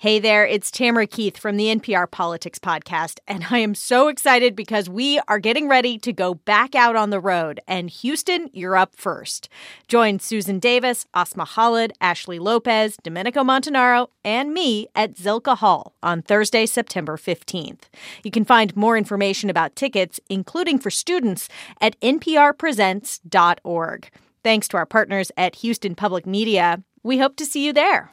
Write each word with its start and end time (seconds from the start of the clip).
Hey 0.00 0.18
there, 0.18 0.44
it's 0.46 0.70
Tamara 0.70 1.06
Keith 1.06 1.36
from 1.36 1.58
the 1.58 1.66
NPR 1.66 2.10
Politics 2.10 2.58
Podcast, 2.58 3.18
and 3.28 3.44
I 3.50 3.58
am 3.58 3.74
so 3.74 4.08
excited 4.08 4.56
because 4.56 4.88
we 4.88 5.20
are 5.28 5.38
getting 5.38 5.68
ready 5.68 5.98
to 5.98 6.10
go 6.10 6.32
back 6.32 6.74
out 6.74 6.96
on 6.96 7.10
the 7.10 7.20
road. 7.20 7.60
And 7.68 7.90
Houston, 7.90 8.48
you're 8.54 8.76
up 8.76 8.96
first. 8.96 9.50
Join 9.88 10.18
Susan 10.18 10.58
Davis, 10.58 11.04
Asma 11.12 11.44
Khalid, 11.44 11.92
Ashley 12.00 12.38
Lopez, 12.38 12.96
Domenico 13.02 13.44
Montanaro, 13.44 14.06
and 14.24 14.54
me 14.54 14.88
at 14.94 15.16
Zilkha 15.16 15.58
Hall 15.58 15.94
on 16.02 16.22
Thursday, 16.22 16.64
September 16.64 17.18
15th. 17.18 17.82
You 18.24 18.30
can 18.30 18.46
find 18.46 18.74
more 18.74 18.96
information 18.96 19.50
about 19.50 19.76
tickets, 19.76 20.18
including 20.30 20.78
for 20.78 20.90
students, 20.90 21.46
at 21.78 22.00
nprpresents.org. 22.00 24.10
Thanks 24.42 24.68
to 24.68 24.78
our 24.78 24.86
partners 24.86 25.30
at 25.36 25.56
Houston 25.56 25.94
Public 25.94 26.24
Media. 26.24 26.82
We 27.02 27.18
hope 27.18 27.36
to 27.36 27.44
see 27.44 27.66
you 27.66 27.74
there. 27.74 28.12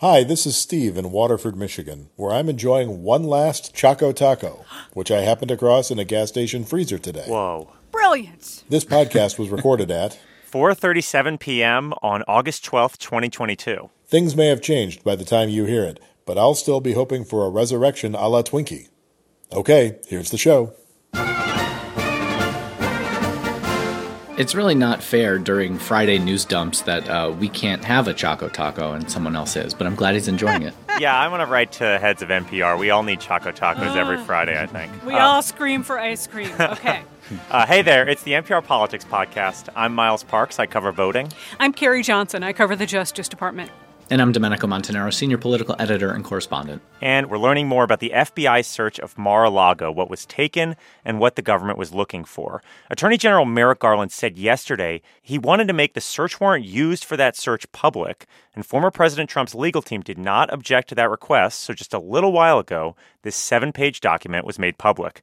Hi, 0.00 0.24
this 0.24 0.44
is 0.44 0.58
Steve 0.58 0.98
in 0.98 1.10
Waterford, 1.10 1.56
Michigan, 1.56 2.10
where 2.16 2.30
I'm 2.30 2.50
enjoying 2.50 3.02
one 3.02 3.24
last 3.24 3.74
Choco 3.74 4.12
Taco, 4.12 4.62
which 4.92 5.10
I 5.10 5.22
happened 5.22 5.50
across 5.50 5.90
in 5.90 5.98
a 5.98 6.04
gas 6.04 6.28
station 6.28 6.64
freezer 6.64 6.98
today. 6.98 7.24
Whoa. 7.26 7.72
Brilliant. 7.92 8.64
This 8.68 8.84
podcast 8.84 9.38
was 9.38 9.48
recorded 9.48 9.90
at 9.90 10.18
4:37 10.52 11.40
p.m. 11.40 11.94
on 12.02 12.22
August 12.28 12.62
12th, 12.66 12.98
2022. 12.98 13.88
Things 14.06 14.36
may 14.36 14.48
have 14.48 14.60
changed 14.60 15.02
by 15.02 15.16
the 15.16 15.24
time 15.24 15.48
you 15.48 15.64
hear 15.64 15.84
it, 15.84 15.98
but 16.26 16.36
I'll 16.36 16.54
still 16.54 16.80
be 16.80 16.92
hoping 16.92 17.24
for 17.24 17.46
a 17.46 17.50
resurrection 17.50 18.14
a 18.14 18.28
la 18.28 18.42
Twinkie. 18.42 18.88
Okay, 19.50 19.98
here's 20.08 20.30
the 20.30 20.36
show. 20.36 20.74
It's 24.38 24.54
really 24.54 24.74
not 24.74 25.02
fair 25.02 25.38
during 25.38 25.78
Friday 25.78 26.18
news 26.18 26.44
dumps 26.44 26.82
that 26.82 27.08
uh, 27.08 27.30
we 27.38 27.48
can't 27.48 27.82
have 27.82 28.06
a 28.06 28.12
Choco 28.12 28.50
Taco 28.50 28.92
and 28.92 29.10
someone 29.10 29.34
else 29.34 29.56
is, 29.56 29.72
but 29.72 29.86
I'm 29.86 29.94
glad 29.94 30.12
he's 30.12 30.28
enjoying 30.28 30.60
it. 30.60 30.74
yeah, 31.00 31.18
I'm 31.18 31.30
going 31.30 31.40
to 31.40 31.46
write 31.46 31.72
to 31.72 31.98
heads 31.98 32.20
of 32.20 32.28
NPR. 32.28 32.78
We 32.78 32.90
all 32.90 33.02
need 33.02 33.18
Choco 33.20 33.50
Tacos 33.50 33.96
every 33.96 34.18
Friday, 34.18 34.60
I 34.60 34.66
think. 34.66 34.92
We 35.06 35.14
Uh, 35.14 35.20
all 35.26 35.40
scream 35.42 35.82
for 35.82 35.98
ice 35.98 36.26
cream. 36.26 36.50
Okay. 36.60 37.02
uh, 37.50 37.66
hey 37.66 37.80
there, 37.80 38.06
it's 38.06 38.22
the 38.24 38.32
NPR 38.32 38.62
Politics 38.62 39.04
Podcast. 39.06 39.70
I'm 39.74 39.94
Miles 39.94 40.22
Parks. 40.22 40.58
I 40.58 40.66
cover 40.66 40.92
voting. 40.92 41.32
I'm 41.58 41.72
Carrie 41.72 42.02
Johnson. 42.02 42.42
I 42.42 42.52
cover 42.52 42.76
the 42.76 42.86
Justice 42.86 43.28
Department. 43.28 43.70
And 44.08 44.22
I'm 44.22 44.30
Domenico 44.30 44.68
Montanaro, 44.68 45.12
senior 45.12 45.36
political 45.36 45.74
editor 45.80 46.12
and 46.12 46.22
correspondent. 46.22 46.80
And 47.02 47.28
we're 47.28 47.38
learning 47.38 47.66
more 47.66 47.82
about 47.82 47.98
the 47.98 48.12
FBI 48.14 48.64
search 48.64 49.00
of 49.00 49.18
Mar 49.18 49.42
a 49.42 49.50
Lago, 49.50 49.90
what 49.90 50.08
was 50.08 50.24
taken, 50.24 50.76
and 51.04 51.18
what 51.18 51.34
the 51.34 51.42
government 51.42 51.76
was 51.76 51.92
looking 51.92 52.24
for. 52.24 52.62
Attorney 52.88 53.16
General 53.16 53.44
Merrick 53.44 53.80
Garland 53.80 54.12
said 54.12 54.38
yesterday 54.38 55.02
he 55.20 55.40
wanted 55.40 55.66
to 55.66 55.74
make 55.74 55.94
the 55.94 56.00
search 56.00 56.40
warrant 56.40 56.64
used 56.64 57.04
for 57.04 57.16
that 57.16 57.36
search 57.36 57.70
public, 57.72 58.26
and 58.54 58.64
former 58.64 58.92
President 58.92 59.28
Trump's 59.28 59.56
legal 59.56 59.82
team 59.82 60.02
did 60.02 60.18
not 60.18 60.52
object 60.52 60.88
to 60.90 60.94
that 60.94 61.10
request. 61.10 61.62
So 61.62 61.74
just 61.74 61.92
a 61.92 61.98
little 61.98 62.30
while 62.30 62.60
ago, 62.60 62.94
this 63.22 63.34
seven 63.34 63.72
page 63.72 64.00
document 64.00 64.46
was 64.46 64.56
made 64.56 64.78
public. 64.78 65.20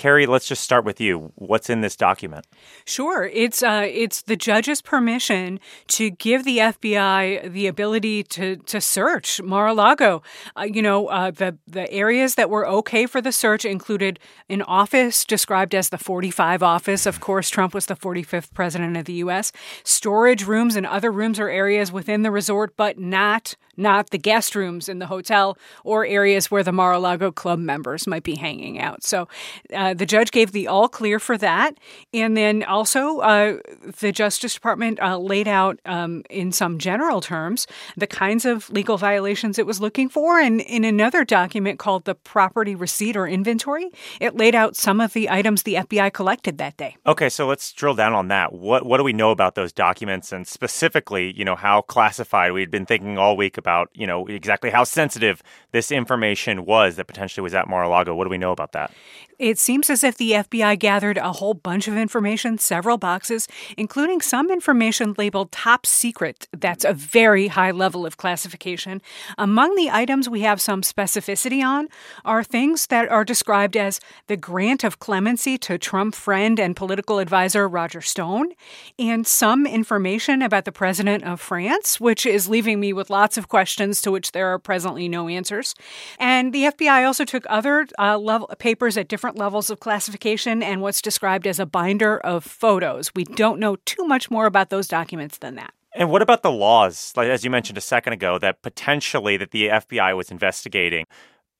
Carrie, 0.00 0.24
let's 0.24 0.48
just 0.48 0.64
start 0.64 0.86
with 0.86 0.98
you. 0.98 1.30
What's 1.34 1.68
in 1.68 1.82
this 1.82 1.94
document? 1.94 2.46
Sure, 2.86 3.24
it's 3.34 3.62
uh, 3.62 3.84
it's 3.86 4.22
the 4.22 4.34
judge's 4.34 4.80
permission 4.80 5.60
to 5.88 6.08
give 6.08 6.44
the 6.44 6.56
FBI 6.56 7.52
the 7.52 7.66
ability 7.66 8.22
to 8.22 8.56
to 8.56 8.80
search 8.80 9.42
Mar-a-Lago. 9.42 10.22
Uh, 10.56 10.62
you 10.62 10.80
know, 10.80 11.08
uh, 11.08 11.30
the 11.30 11.58
the 11.66 11.92
areas 11.92 12.36
that 12.36 12.48
were 12.48 12.66
okay 12.66 13.04
for 13.04 13.20
the 13.20 13.30
search 13.30 13.66
included 13.66 14.18
an 14.48 14.62
office 14.62 15.26
described 15.26 15.74
as 15.74 15.90
the 15.90 15.98
45 15.98 16.62
office. 16.62 17.04
Of 17.04 17.20
course, 17.20 17.50
Trump 17.50 17.74
was 17.74 17.84
the 17.84 17.94
45th 17.94 18.54
president 18.54 18.96
of 18.96 19.04
the 19.04 19.20
U.S. 19.24 19.52
Storage 19.84 20.46
rooms 20.46 20.76
and 20.76 20.86
other 20.86 21.12
rooms 21.12 21.38
or 21.38 21.50
areas 21.50 21.92
within 21.92 22.22
the 22.22 22.30
resort, 22.30 22.74
but 22.74 22.98
not 22.98 23.54
not 23.80 24.10
the 24.10 24.18
guest 24.18 24.54
rooms 24.54 24.88
in 24.88 24.98
the 24.98 25.06
hotel 25.06 25.56
or 25.84 26.04
areas 26.04 26.50
where 26.50 26.62
the 26.62 26.72
Mar-a-Lago 26.72 27.32
club 27.32 27.58
members 27.58 28.06
might 28.06 28.22
be 28.22 28.36
hanging 28.36 28.78
out. 28.78 29.02
So 29.02 29.28
uh, 29.74 29.94
the 29.94 30.06
judge 30.06 30.30
gave 30.30 30.52
the 30.52 30.68
all 30.68 30.88
clear 30.88 31.18
for 31.18 31.36
that. 31.38 31.76
And 32.12 32.36
then 32.36 32.62
also, 32.62 33.18
uh, 33.18 33.58
the 34.00 34.12
Justice 34.12 34.54
Department 34.54 35.00
uh, 35.00 35.18
laid 35.18 35.48
out 35.48 35.80
um, 35.86 36.22
in 36.28 36.52
some 36.52 36.78
general 36.78 37.20
terms 37.20 37.66
the 37.96 38.06
kinds 38.06 38.44
of 38.44 38.68
legal 38.70 38.96
violations 38.96 39.58
it 39.58 39.66
was 39.66 39.80
looking 39.80 40.08
for. 40.08 40.38
And 40.38 40.60
in 40.60 40.84
another 40.84 41.24
document 41.24 41.78
called 41.78 42.04
the 42.04 42.14
Property 42.14 42.74
Receipt 42.74 43.16
or 43.16 43.26
Inventory, 43.26 43.90
it 44.20 44.36
laid 44.36 44.54
out 44.54 44.76
some 44.76 45.00
of 45.00 45.12
the 45.12 45.30
items 45.30 45.62
the 45.62 45.74
FBI 45.74 46.12
collected 46.12 46.58
that 46.58 46.76
day. 46.76 46.96
Okay, 47.06 47.28
so 47.28 47.46
let's 47.46 47.72
drill 47.72 47.94
down 47.94 48.12
on 48.12 48.28
that. 48.28 48.52
What 48.52 48.84
what 48.84 48.98
do 48.98 49.04
we 49.04 49.12
know 49.12 49.30
about 49.30 49.54
those 49.54 49.72
documents 49.72 50.32
and 50.32 50.46
specifically, 50.46 51.32
you 51.36 51.44
know, 51.44 51.56
how 51.56 51.82
classified? 51.82 52.52
We'd 52.52 52.70
been 52.70 52.86
thinking 52.86 53.18
all 53.18 53.36
week 53.36 53.56
about, 53.56 53.69
you 53.94 54.06
know, 54.06 54.26
exactly 54.26 54.70
how 54.70 54.84
sensitive 54.84 55.42
this 55.72 55.90
information 55.92 56.64
was 56.64 56.96
that 56.96 57.06
potentially 57.06 57.42
was 57.42 57.54
at 57.54 57.68
Mar-a-Lago. 57.68 58.14
What 58.14 58.24
do 58.24 58.30
we 58.30 58.38
know 58.38 58.52
about 58.52 58.72
that? 58.72 58.92
It 59.40 59.58
seems 59.58 59.88
as 59.88 60.04
if 60.04 60.18
the 60.18 60.32
FBI 60.32 60.78
gathered 60.78 61.16
a 61.16 61.32
whole 61.32 61.54
bunch 61.54 61.88
of 61.88 61.96
information, 61.96 62.58
several 62.58 62.98
boxes, 62.98 63.48
including 63.78 64.20
some 64.20 64.50
information 64.50 65.14
labeled 65.16 65.50
top 65.50 65.86
secret. 65.86 66.46
That's 66.52 66.84
a 66.84 66.92
very 66.92 67.46
high 67.46 67.70
level 67.70 68.04
of 68.04 68.18
classification. 68.18 69.00
Among 69.38 69.76
the 69.76 69.88
items 69.88 70.28
we 70.28 70.42
have 70.42 70.60
some 70.60 70.82
specificity 70.82 71.64
on 71.64 71.88
are 72.22 72.44
things 72.44 72.88
that 72.88 73.08
are 73.08 73.24
described 73.24 73.78
as 73.78 73.98
the 74.26 74.36
grant 74.36 74.84
of 74.84 74.98
clemency 74.98 75.56
to 75.56 75.78
Trump 75.78 76.14
friend 76.14 76.60
and 76.60 76.76
political 76.76 77.18
advisor 77.18 77.66
Roger 77.66 78.02
Stone, 78.02 78.50
and 78.98 79.26
some 79.26 79.66
information 79.66 80.42
about 80.42 80.66
the 80.66 80.72
president 80.72 81.24
of 81.24 81.40
France, 81.40 81.98
which 81.98 82.26
is 82.26 82.50
leaving 82.50 82.78
me 82.78 82.92
with 82.92 83.08
lots 83.08 83.38
of 83.38 83.48
questions 83.48 84.02
to 84.02 84.10
which 84.10 84.32
there 84.32 84.48
are 84.48 84.58
presently 84.58 85.08
no 85.08 85.28
answers. 85.28 85.74
And 86.18 86.52
the 86.52 86.64
FBI 86.64 87.06
also 87.06 87.24
took 87.24 87.46
other 87.48 87.86
uh, 87.98 88.18
level 88.18 88.46
papers 88.58 88.98
at 88.98 89.08
different 89.08 89.29
levels 89.36 89.70
of 89.70 89.80
classification 89.80 90.62
and 90.62 90.80
what's 90.80 91.02
described 91.02 91.46
as 91.46 91.58
a 91.58 91.66
binder 91.66 92.18
of 92.18 92.44
photos. 92.44 93.14
We 93.14 93.24
don't 93.24 93.58
know 93.58 93.76
too 93.84 94.06
much 94.06 94.30
more 94.30 94.46
about 94.46 94.70
those 94.70 94.88
documents 94.88 95.38
than 95.38 95.56
that. 95.56 95.72
And 95.94 96.10
what 96.10 96.22
about 96.22 96.42
the 96.42 96.52
laws, 96.52 97.12
like 97.16 97.28
as 97.28 97.44
you 97.44 97.50
mentioned 97.50 97.76
a 97.76 97.82
second 97.82 98.12
ago, 98.12 98.38
that 98.38 98.62
potentially 98.62 99.36
that 99.36 99.50
the 99.50 99.68
FBI 99.68 100.16
was 100.16 100.30
investigating? 100.30 101.06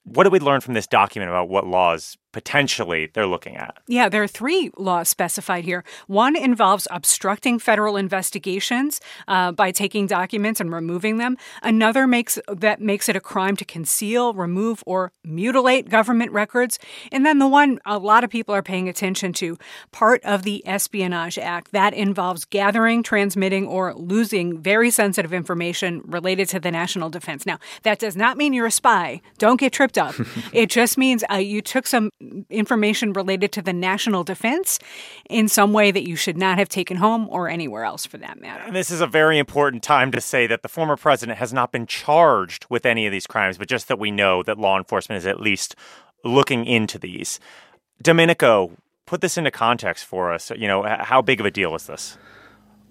What 0.03 0.23
did 0.23 0.33
we 0.33 0.39
learn 0.39 0.61
from 0.61 0.73
this 0.73 0.87
document 0.87 1.29
about 1.29 1.49
what 1.49 1.67
laws 1.67 2.17
potentially 2.31 3.09
they're 3.13 3.27
looking 3.27 3.55
at? 3.55 3.77
Yeah, 3.87 4.09
there 4.09 4.23
are 4.23 4.27
three 4.27 4.71
laws 4.77 5.09
specified 5.09 5.65
here. 5.65 5.83
One 6.07 6.35
involves 6.35 6.87
obstructing 6.91 7.59
federal 7.59 7.97
investigations 7.97 9.01
uh, 9.27 9.51
by 9.51 9.71
taking 9.71 10.07
documents 10.07 10.59
and 10.59 10.71
removing 10.71 11.17
them. 11.17 11.37
Another 11.61 12.07
makes 12.07 12.39
that 12.47 12.81
makes 12.81 13.09
it 13.09 13.15
a 13.15 13.21
crime 13.21 13.55
to 13.57 13.65
conceal, 13.65 14.33
remove, 14.33 14.83
or 14.85 15.11
mutilate 15.23 15.89
government 15.89 16.31
records. 16.31 16.79
And 17.11 17.25
then 17.25 17.39
the 17.39 17.47
one 17.47 17.79
a 17.85 17.97
lot 17.97 18.23
of 18.23 18.29
people 18.29 18.55
are 18.55 18.63
paying 18.63 18.89
attention 18.89 19.33
to, 19.33 19.57
part 19.91 20.23
of 20.23 20.43
the 20.43 20.65
Espionage 20.67 21.37
Act, 21.37 21.71
that 21.71 21.93
involves 21.93 22.45
gathering, 22.45 23.03
transmitting, 23.03 23.67
or 23.67 23.93
losing 23.93 24.57
very 24.59 24.91
sensitive 24.91 25.33
information 25.33 26.01
related 26.05 26.49
to 26.49 26.59
the 26.59 26.71
national 26.71 27.09
defense. 27.09 27.45
Now, 27.45 27.59
that 27.83 27.99
does 27.99 28.15
not 28.15 28.37
mean 28.37 28.53
you're 28.53 28.65
a 28.65 28.71
spy. 28.71 29.21
Don't 29.37 29.59
get 29.59 29.73
tripped 29.73 29.97
up. 29.97 30.15
it 30.53 30.69
just 30.69 30.97
means 30.97 31.23
uh, 31.31 31.35
you 31.35 31.61
took 31.61 31.87
some 31.87 32.09
information 32.49 33.13
related 33.13 33.51
to 33.53 33.61
the 33.61 33.73
national 33.73 34.23
defense 34.23 34.79
in 35.29 35.47
some 35.47 35.73
way 35.73 35.91
that 35.91 36.07
you 36.07 36.15
should 36.15 36.37
not 36.37 36.57
have 36.57 36.69
taken 36.69 36.97
home 36.97 37.27
or 37.29 37.49
anywhere 37.49 37.83
else 37.83 38.05
for 38.05 38.17
that 38.17 38.39
matter. 38.39 38.63
And 38.63 38.75
this 38.75 38.91
is 38.91 39.01
a 39.01 39.07
very 39.07 39.37
important 39.37 39.83
time 39.83 40.11
to 40.11 40.21
say 40.21 40.47
that 40.47 40.61
the 40.61 40.69
former 40.69 40.97
president 40.97 41.37
has 41.39 41.53
not 41.53 41.71
been 41.71 41.85
charged 41.85 42.65
with 42.69 42.85
any 42.85 43.05
of 43.05 43.11
these 43.11 43.27
crimes, 43.27 43.57
but 43.57 43.67
just 43.67 43.87
that 43.87 43.99
we 43.99 44.11
know 44.11 44.43
that 44.43 44.57
law 44.57 44.77
enforcement 44.77 45.17
is 45.17 45.25
at 45.25 45.39
least 45.39 45.75
looking 46.23 46.65
into 46.65 46.99
these. 46.99 47.39
Domenico, 48.01 48.71
put 49.05 49.21
this 49.21 49.37
into 49.37 49.51
context 49.51 50.05
for 50.05 50.31
us. 50.31 50.51
You 50.51 50.67
know, 50.67 50.83
how 50.83 51.21
big 51.21 51.39
of 51.39 51.45
a 51.45 51.51
deal 51.51 51.75
is 51.75 51.87
this? 51.87 52.17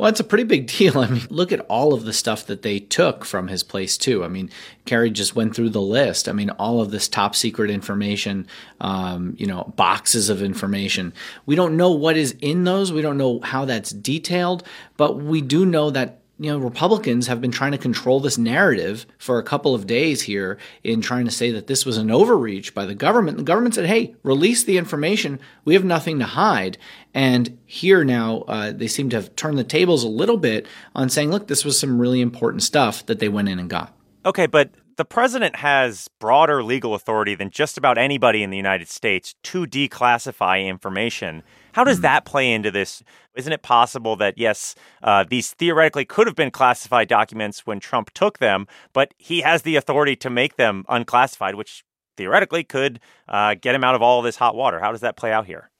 Well, 0.01 0.09
it's 0.09 0.19
a 0.19 0.25
pretty 0.25 0.45
big 0.45 0.67
deal. 0.67 0.99
I 1.01 1.09
mean, 1.09 1.27
look 1.29 1.53
at 1.53 1.61
all 1.69 1.93
of 1.93 2.05
the 2.05 2.15
stuff 2.15 2.47
that 2.47 2.63
they 2.63 2.79
took 2.79 3.23
from 3.27 3.49
his 3.49 3.63
place, 3.63 3.99
too. 3.99 4.25
I 4.25 4.29
mean, 4.29 4.49
Carrie 4.87 5.11
just 5.11 5.37
went 5.37 5.55
through 5.55 5.69
the 5.69 5.83
list. 5.83 6.27
I 6.27 6.33
mean, 6.33 6.49
all 6.49 6.81
of 6.81 6.91
this 6.91 7.07
top 7.07 7.37
secret 7.37 7.71
information, 7.71 8.47
um, 8.81 9.35
you 9.39 9.47
know, 9.47 9.75
boxes 9.77 10.31
of 10.31 10.43
information. 10.43 11.13
We 11.45 11.55
don't 11.55 11.77
know 11.77 11.91
what 11.91 12.17
is 12.17 12.35
in 12.41 12.65
those. 12.65 12.91
We 12.95 13.03
don't 13.03 13.19
know 13.19 13.41
how 13.41 13.67
that's 13.67 13.91
detailed, 13.91 14.67
but 14.97 15.19
we 15.19 15.43
do 15.43 15.67
know 15.67 15.91
that 15.91 16.20
you 16.41 16.51
know, 16.51 16.57
Republicans 16.57 17.27
have 17.27 17.43
been 17.43 17.51
trying 17.51 17.73
to 17.73 17.79
control 17.79 18.19
this 18.19 18.39
narrative 18.39 19.05
for 19.19 19.39
a 19.39 19.43
couple 19.43 19.75
of 19.75 19.87
days 19.87 20.23
here 20.23 20.57
in 20.83 21.03
trying 21.03 21.27
to 21.27 21.31
say 21.31 21.51
that 21.51 21.67
this 21.67 21.85
was 21.85 21.99
an 21.99 22.11
overreach 22.11 22.75
by 22.75 22.87
the 22.87 22.95
government. 22.95 23.37
The 23.37 23.43
government 23.43 23.75
said, 23.75 23.85
hey, 23.85 24.15
release 24.23 24.65
the 24.65 24.79
information. 24.79 25.39
We 25.67 25.75
have 25.75 25.85
nothing 25.85 26.19
to 26.19 26.25
hide. 26.25 26.79
And 27.13 27.59
here 27.67 28.05
now, 28.05 28.45
uh, 28.49 28.73
they 28.73 28.87
seem 28.87 29.11
to 29.11 29.17
have 29.17 29.37
turned 29.37 29.59
the 29.59 29.65
tables 29.65 30.03
a 30.03 30.09
little 30.09 30.39
bit 30.39 30.67
on 30.95 31.11
saying, 31.11 31.31
look, 31.31 31.47
this 31.47 31.63
was 31.63 31.79
some 31.79 32.01
really 32.01 32.23
important 32.23 32.63
stuff 32.63 33.05
that 33.05 33.19
they 33.19 33.29
went 33.29 33.51
in 33.51 33.59
and 33.59 33.69
got. 33.69 33.95
Okay, 34.25 34.47
but 34.47 34.71
the 35.01 35.05
president 35.07 35.57
has 35.57 36.09
broader 36.19 36.63
legal 36.63 36.95
authority 36.95 37.35
than 37.35 37.49
just 37.49 37.79
about 37.79 37.97
anybody 37.97 38.43
in 38.43 38.51
the 38.51 38.57
United 38.59 38.87
States 38.87 39.35
to 39.43 39.67
declassify 39.67 40.63
information. 40.63 41.43
How 41.73 41.85
does 41.85 42.01
mm. 42.01 42.03
that 42.03 42.27
play 42.27 42.53
into 42.53 42.71
this? 42.71 43.03
Isn't 43.35 43.55
it 43.55 43.63
possible 43.63 44.15
that, 44.17 44.37
yes, 44.37 44.75
uh, 45.03 45.25
these 45.27 45.55
theoretically 45.55 46.05
could 46.05 46.27
have 46.27 46.37
been 46.37 46.51
classified 46.51 47.09
documents 47.09 47.65
when 47.65 47.81
Trump 47.81 48.11
took 48.13 48.41
them, 48.41 48.67
but 48.93 49.15
he 49.17 49.41
has 49.41 49.63
the 49.63 49.77
authority 49.77 50.17
to 50.17 50.29
make 50.29 50.57
them 50.57 50.85
unclassified, 50.87 51.55
which 51.55 51.83
theoretically 52.19 52.63
could 52.63 53.01
uh, 53.27 53.55
get 53.55 53.75
him 53.75 53.83
out 53.83 53.95
of 53.95 54.03
all 54.03 54.21
this 54.21 54.37
hot 54.37 54.55
water? 54.55 54.81
How 54.81 54.93
does 54.93 55.01
that 55.01 55.17
play 55.17 55.33
out 55.33 55.47
here? 55.47 55.71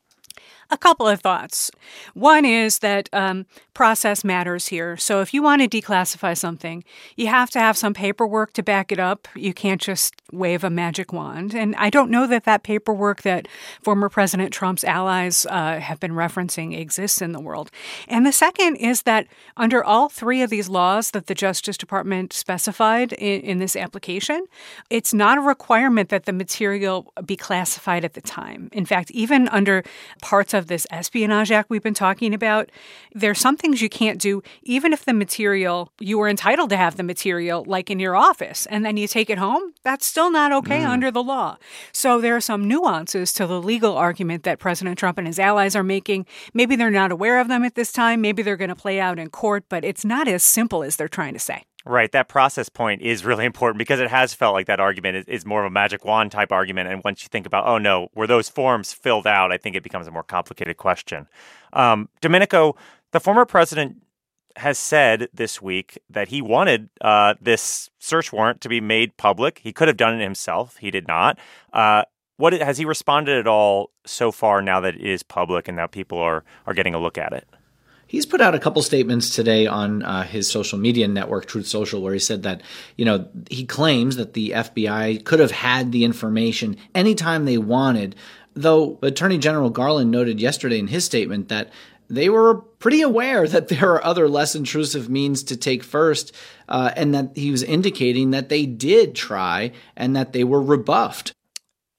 A 0.71 0.79
couple 0.79 1.09
of 1.09 1.21
thoughts. 1.21 1.71
One 2.15 2.45
is 2.45 2.79
that 2.79 3.09
um, 3.13 3.47
process 3.75 4.23
matters 4.23 4.69
here. 4.69 4.97
So 4.97 5.21
if 5.21 5.33
you 5.35 5.43
want 5.43 5.63
to 5.63 5.69
declassify 5.69 6.37
something, 6.37 6.85
you 7.17 7.29
have 7.29 7.51
to 7.51 7.59
have 7.59 7.77
some 7.77 7.95
paperwork 7.95 8.53
to 8.53 8.63
back 8.63 8.93
it 8.93 8.99
up. 8.99 9.27
You 9.35 9.53
can't 9.53 9.81
just 9.81 10.15
wave 10.31 10.63
a 10.63 10.71
magic 10.71 11.13
wand. 11.13 11.55
And 11.55 11.75
I 11.77 11.91
don't 11.91 12.11
know 12.11 12.27
that 12.27 12.45
that 12.45 12.63
paperwork 12.63 13.23
that 13.23 13.49
former 13.83 14.09
President 14.09 14.53
Trump's 14.53 14.85
allies 14.85 15.47
uh, 15.47 15.81
have 15.81 15.99
been 15.99 16.13
referencing 16.13 16.79
exists 16.79 17.23
in 17.23 17.33
the 17.33 17.41
world. 17.41 17.71
And 18.07 18.27
the 18.27 18.33
second 18.33 18.77
is 18.77 19.03
that 19.03 19.27
under 19.57 19.83
all 19.83 20.09
three 20.09 20.43
of 20.43 20.51
these 20.51 20.69
laws 20.69 21.11
that 21.13 21.27
the 21.27 21.35
Justice 21.35 21.77
Department 21.77 22.33
specified 22.33 23.13
in, 23.15 23.41
in 23.41 23.59
this 23.59 23.75
application, 23.77 24.47
it's 24.89 25.15
not 25.15 25.39
a 25.39 25.41
requirement 25.41 26.11
that 26.11 26.27
the 26.27 26.33
material 26.33 27.13
be 27.25 27.37
classified 27.37 28.05
at 28.05 28.15
the 28.15 28.21
time. 28.21 28.69
In 28.73 28.85
fact, 28.85 29.11
even 29.11 29.49
under 29.49 29.83
parts 30.23 30.55
of 30.55 30.60
this 30.67 30.87
Espionage 30.91 31.51
Act 31.51 31.71
we've 31.71 31.83
been 31.83 31.95
talking 31.95 32.35
about, 32.35 32.71
there's 33.13 33.39
some 33.39 33.57
things 33.57 33.83
you 33.83 33.89
can't 33.89 34.21
do, 34.21 34.43
even 34.63 34.93
if 34.93 35.05
the 35.05 35.13
material, 35.13 35.93
you 36.01 36.19
were 36.19 36.29
entitled 36.29 36.71
to 36.71 36.77
have 36.77 36.97
the 36.97 37.03
material 37.03 37.65
like 37.67 37.91
in 37.91 37.99
your 37.99 38.17
office, 38.17 38.67
and 38.67 38.85
then 38.85 38.97
you 38.97 39.07
take 39.07 39.31
it 39.31 39.39
home. 39.39 39.75
That's 39.83 40.07
still 40.07 40.31
not 40.31 40.53
okay 40.53 40.81
mm. 40.81 40.89
under 40.89 41.11
the 41.11 41.23
law. 41.23 41.57
So 41.93 42.21
there 42.21 42.37
are 42.37 42.41
some 42.41 42.69
nuances 42.69 43.33
to 43.35 43.47
the 43.47 43.61
legal 43.61 43.97
argument 43.97 44.45
that 44.45 44.59
President 44.59 44.99
Trump 44.99 45.19
and 45.19 45.27
his 45.27 45.39
allies 45.39 45.77
are 45.77 45.83
making. 45.83 46.27
Maybe 46.55 46.77
they're 46.77 46.91
not 46.91 47.13
aware 47.13 47.41
of 47.41 47.49
them 47.49 47.65
at 47.65 47.75
this 47.75 47.93
time. 47.93 48.21
Maybe 48.21 48.43
they're 48.43 48.57
going 48.57 48.69
to 48.69 48.77
play 48.77 49.01
out 49.01 49.19
in 49.19 49.31
court, 49.31 49.65
but 49.69 49.85
it's 49.85 50.05
not 50.05 50.29
as 50.29 50.43
simple 50.43 50.83
as 50.83 50.97
they're 50.97 51.09
trying 51.09 51.35
to 51.35 51.41
say. 51.41 51.65
Right. 51.87 52.13
That 52.13 52.29
process 52.29 52.69
point 52.69 53.01
is 53.03 53.25
really 53.25 53.45
important 53.47 53.79
because 53.79 54.01
it 54.01 54.11
has 54.11 54.35
felt 54.35 54.55
like 54.55 54.67
that 54.67 54.81
argument 54.81 55.17
is, 55.17 55.25
is, 55.27 55.47
more 55.47 55.65
of 55.65 55.67
a 55.67 55.71
magic 55.71 56.05
wand 56.05 56.33
type 56.33 56.53
argument. 56.53 56.89
And 56.89 57.03
once 57.05 57.23
you 57.23 57.29
think 57.29 57.47
about, 57.47 57.67
oh 57.67 57.79
no, 57.79 58.09
were 58.15 58.27
those 58.27 58.49
forms 58.49 58.93
filled 58.93 59.27
out? 59.27 59.53
I 59.53 59.57
think 59.57 59.77
it 59.77 59.83
becomes 59.83 60.07
a 60.07 60.11
more 60.11 60.23
complicated 60.23 60.77
question. 60.77 61.27
Um, 61.73 62.09
Domenico, 62.21 62.77
the 63.13 63.21
former 63.21 63.45
president 63.45 64.03
has 64.57 64.79
said 64.79 65.29
this 65.33 65.63
week 65.63 65.99
that 66.11 66.29
he 66.29 66.43
wanted 66.43 66.91
uh, 67.01 67.35
this 67.41 67.89
search 67.99 68.33
warrant 68.33 68.61
to 68.61 68.69
be 68.69 68.81
made 68.81 69.17
public. 69.17 69.61
He 69.63 69.73
could 69.73 69.89
have 69.89 69.97
done 69.97 70.21
it 70.21 70.23
himself. 70.23 70.77
He 70.79 70.91
did 70.91 71.07
not. 71.07 71.39
Uh, 71.73 72.03
what 72.37 72.53
has 72.55 72.79
he 72.79 72.85
responded 72.85 73.39
at 73.39 73.47
all 73.47 73.91
so 74.07 74.33
far 74.33 74.63
now 74.63 74.81
that 74.81 74.95
it 74.95 75.03
is 75.03 75.23
public 75.23 75.69
and 75.69 75.77
now 75.77 75.87
people 75.87 76.19
are 76.19 76.43
are 76.67 76.75
getting 76.75 76.95
a 76.95 76.99
look 76.99 77.19
at 77.19 77.33
it? 77.33 77.47
He's 78.11 78.27
put 78.27 78.41
out 78.41 78.57
a 78.57 78.59
couple 78.59 78.83
statements 78.83 79.31
today 79.31 79.69
on 79.69 80.03
uh, 80.03 80.25
his 80.25 80.51
social 80.51 80.81
media 80.81 81.07
network, 81.07 81.47
Truth 81.47 81.69
Social, 81.69 82.03
where 82.03 82.13
he 82.13 82.19
said 82.19 82.43
that, 82.43 82.61
you 82.97 83.05
know, 83.05 83.29
he 83.49 83.65
claims 83.65 84.17
that 84.17 84.33
the 84.33 84.51
FBI 84.51 85.25
could 85.25 85.39
have 85.39 85.53
had 85.53 85.93
the 85.93 86.03
information 86.03 86.77
anytime 86.93 87.45
they 87.45 87.57
wanted. 87.57 88.17
Though 88.55 88.99
Attorney 89.01 89.39
General 89.39 89.71
Garland 89.71 90.11
noted 90.11 90.41
yesterday 90.41 90.81
in 90.81 90.89
his 90.89 91.05
statement 91.05 91.51
that 91.51 91.71
they 92.09 92.29
were 92.29 92.57
pretty 92.57 93.01
aware 93.01 93.47
that 93.47 93.69
there 93.69 93.93
are 93.93 94.05
other 94.05 94.29
less 94.29 94.57
intrusive 94.57 95.09
means 95.09 95.45
to 95.45 95.57
take 95.57 95.85
first, 95.85 96.35
uh, 96.69 96.91
and 96.97 97.15
that 97.15 97.37
he 97.37 97.53
was 97.53 97.63
indicating 97.63 98.33
that 98.33 98.49
they 98.49 98.67
did 98.67 99.15
try 99.15 99.71
and 99.97 100.17
that 100.17 100.33
they 100.33 100.43
were 100.43 100.61
rebuffed. 100.61 101.33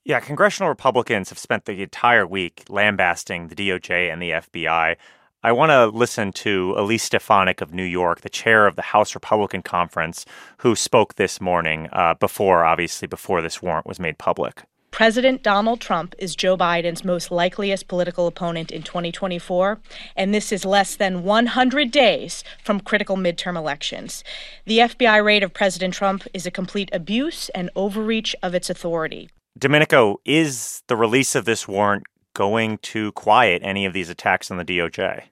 Yeah, 0.04 0.20
congressional 0.20 0.68
Republicans 0.68 1.30
have 1.30 1.40
spent 1.40 1.64
the 1.64 1.82
entire 1.82 2.28
week 2.28 2.66
lambasting 2.68 3.48
the 3.48 3.56
DOJ 3.56 4.12
and 4.12 4.22
the 4.22 4.32
FBI 4.32 4.98
I 5.44 5.52
want 5.54 5.72
to 5.72 5.88
listen 5.88 6.32
to 6.34 6.76
Elise 6.78 7.02
Stefanik 7.02 7.62
of 7.62 7.74
New 7.74 7.84
York, 7.84 8.22
the 8.22 8.30
chair 8.30 8.68
of 8.68 8.76
the 8.76 8.84
House 8.84 9.16
Republican 9.16 9.64
Conference, 9.64 10.24
who 10.58 10.76
spoke 10.76 11.16
this 11.16 11.42
morning 11.42 11.90
uh, 11.92 12.14
before, 12.14 12.64
obviously, 12.64 13.08
before 13.08 13.42
this 13.42 13.60
warrant 13.60 13.88
was 13.88 14.00
made 14.00 14.20
public. 14.20 14.62
President 14.92 15.42
Donald 15.42 15.82
Trump 15.82 16.14
is 16.20 16.36
Joe 16.36 16.56
Biden's 16.56 17.04
most 17.04 17.32
likeliest 17.32 17.88
political 17.88 18.28
opponent 18.28 18.70
in 18.72 18.84
2024, 18.84 19.80
and 20.16 20.32
this 20.32 20.52
is 20.52 20.64
less 20.64 20.96
than 20.96 21.24
100 21.24 21.90
days 21.90 22.44
from 22.64 22.80
critical 22.80 23.18
midterm 23.18 23.58
elections. 23.58 24.24
The 24.66 24.78
FBI 24.78 25.26
raid 25.26 25.42
of 25.42 25.56
President 25.56 25.96
Trump 25.96 26.28
is 26.36 26.46
a 26.46 26.52
complete 26.52 26.90
abuse 26.94 27.50
and 27.56 27.72
overreach 27.76 28.36
of 28.44 28.54
its 28.54 28.70
authority. 28.70 29.32
Domenico, 29.58 30.18
is 30.24 30.84
the 30.86 30.96
release 30.96 31.34
of 31.34 31.46
this 31.46 31.68
warrant 31.68 32.04
going 32.34 32.78
to 32.78 33.12
quiet 33.14 33.62
any 33.66 33.86
of 33.86 33.94
these 33.94 34.10
attacks 34.10 34.52
on 34.52 34.58
the 34.58 34.66
DOJ? 34.66 35.24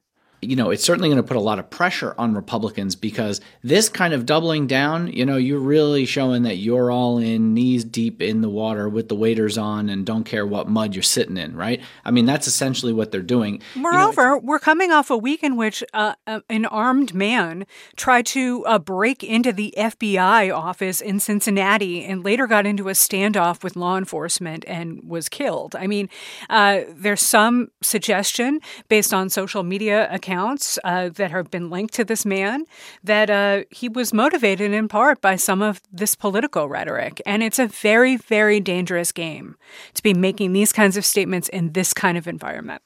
You 0.42 0.56
know, 0.56 0.70
it's 0.70 0.84
certainly 0.84 1.10
going 1.10 1.22
to 1.22 1.28
put 1.28 1.36
a 1.36 1.42
lot 1.42 1.60
of 1.60 1.70
pressure 1.70 2.16
on 2.18 2.34
Republicans 2.34 2.96
because 2.96 3.42
this 3.62 3.90
kind 3.90 4.14
of 4.14 4.26
doubling 4.26 4.68
down, 4.68 5.08
you 5.08 5.26
know, 5.26 5.36
you're 5.36 5.60
really 5.60 6.06
showing 6.06 6.44
that 6.44 6.58
you're 6.58 6.92
all 6.92 7.18
in 7.18 7.54
knees 7.54 7.84
deep 7.84 8.22
in 8.22 8.42
the 8.42 8.50
water 8.50 8.88
with 8.88 9.10
the 9.10 9.16
waders 9.16 9.58
on 9.58 9.90
and 9.90 10.06
don't 10.06 10.24
care 10.24 10.46
what 10.46 10.70
mud 10.70 10.96
you're 10.96 11.04
sitting 11.04 11.36
in, 11.36 11.58
right? 11.58 11.82
I 12.06 12.12
mean, 12.12 12.26
that's 12.26 12.48
essentially 12.48 12.94
what 12.94 13.12
they're 13.12 13.22
doing. 13.22 13.62
Moreover, 13.76 14.22
you 14.22 14.28
know, 14.30 14.38
we're 14.38 14.60
coming 14.60 14.92
off 14.92 15.10
a 15.10 15.18
week 15.18 15.44
in 15.44 15.58
which 15.58 15.84
uh, 15.94 16.14
uh, 16.26 16.40
an 16.50 16.66
armed 16.66 17.14
man 17.14 17.66
tried 17.98 18.26
to 18.28 18.66
uh, 18.66 18.80
break 18.80 19.24
into 19.24 19.52
the 19.52 19.74
FBI 19.78 20.56
office 20.56 21.02
in 21.02 21.20
Cincinnati 21.20 22.06
and 22.06 22.24
later 22.24 22.48
got 22.48 22.66
into 22.66 22.88
a 22.88 22.94
standoff 22.94 23.62
with 23.62 23.76
law 23.76 23.98
enforcement 23.98 24.64
and 24.68 25.04
was 25.04 25.28
killed. 25.28 25.76
I 25.76 25.86
mean, 25.88 26.08
uh, 26.50 26.82
there's 26.90 27.22
some 27.22 27.72
suggestion 27.82 28.62
based 28.88 29.14
on 29.14 29.30
social 29.30 29.64
media 29.64 30.08
accounts 30.10 30.29
accounts 30.30 30.78
uh, 30.84 31.10
that 31.10 31.32
have 31.32 31.50
been 31.50 31.70
linked 31.70 31.94
to 31.96 32.06
this 32.06 32.26
man 32.26 32.66
that 33.04 33.30
uh, 33.30 33.64
he 33.72 33.90
was 33.90 34.14
motivated 34.14 34.72
in 34.72 34.88
part 34.88 35.22
by 35.22 35.36
some 35.36 35.62
of 35.62 35.82
this 35.92 36.16
political 36.16 36.70
rhetoric. 36.70 37.22
And 37.26 37.42
it's 37.42 37.60
a 37.60 37.68
very, 37.68 38.16
very 38.16 38.60
dangerous 38.60 39.12
game 39.12 39.56
to 39.96 40.04
be 40.04 40.14
making 40.14 40.54
these 40.54 40.72
kinds 40.72 40.98
of 40.98 41.06
statements 41.06 41.50
in 41.50 41.74
this 41.74 41.94
kind 41.94 42.18
of 42.18 42.28
environment. 42.28 42.82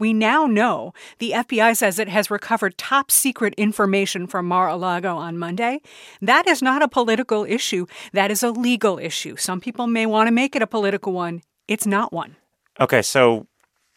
We 0.00 0.12
now 0.12 0.46
know 0.46 0.92
the 1.20 1.30
FBI 1.30 1.76
says 1.76 2.00
it 2.00 2.08
has 2.08 2.28
recovered 2.28 2.76
top 2.76 3.12
secret 3.12 3.54
information 3.56 4.26
from 4.26 4.48
Mar 4.48 4.68
a 4.68 4.74
Lago 4.74 5.16
on 5.16 5.38
Monday. 5.38 5.80
That 6.20 6.48
is 6.48 6.60
not 6.60 6.82
a 6.82 6.88
political 6.88 7.44
issue, 7.44 7.86
that 8.12 8.32
is 8.32 8.42
a 8.42 8.50
legal 8.50 8.98
issue. 8.98 9.36
Some 9.36 9.60
people 9.60 9.86
may 9.86 10.06
want 10.06 10.26
to 10.26 10.32
make 10.32 10.56
it 10.56 10.62
a 10.62 10.66
political 10.66 11.12
one. 11.12 11.42
It's 11.68 11.86
not 11.86 12.12
one. 12.12 12.34
Okay, 12.80 13.02
so 13.02 13.46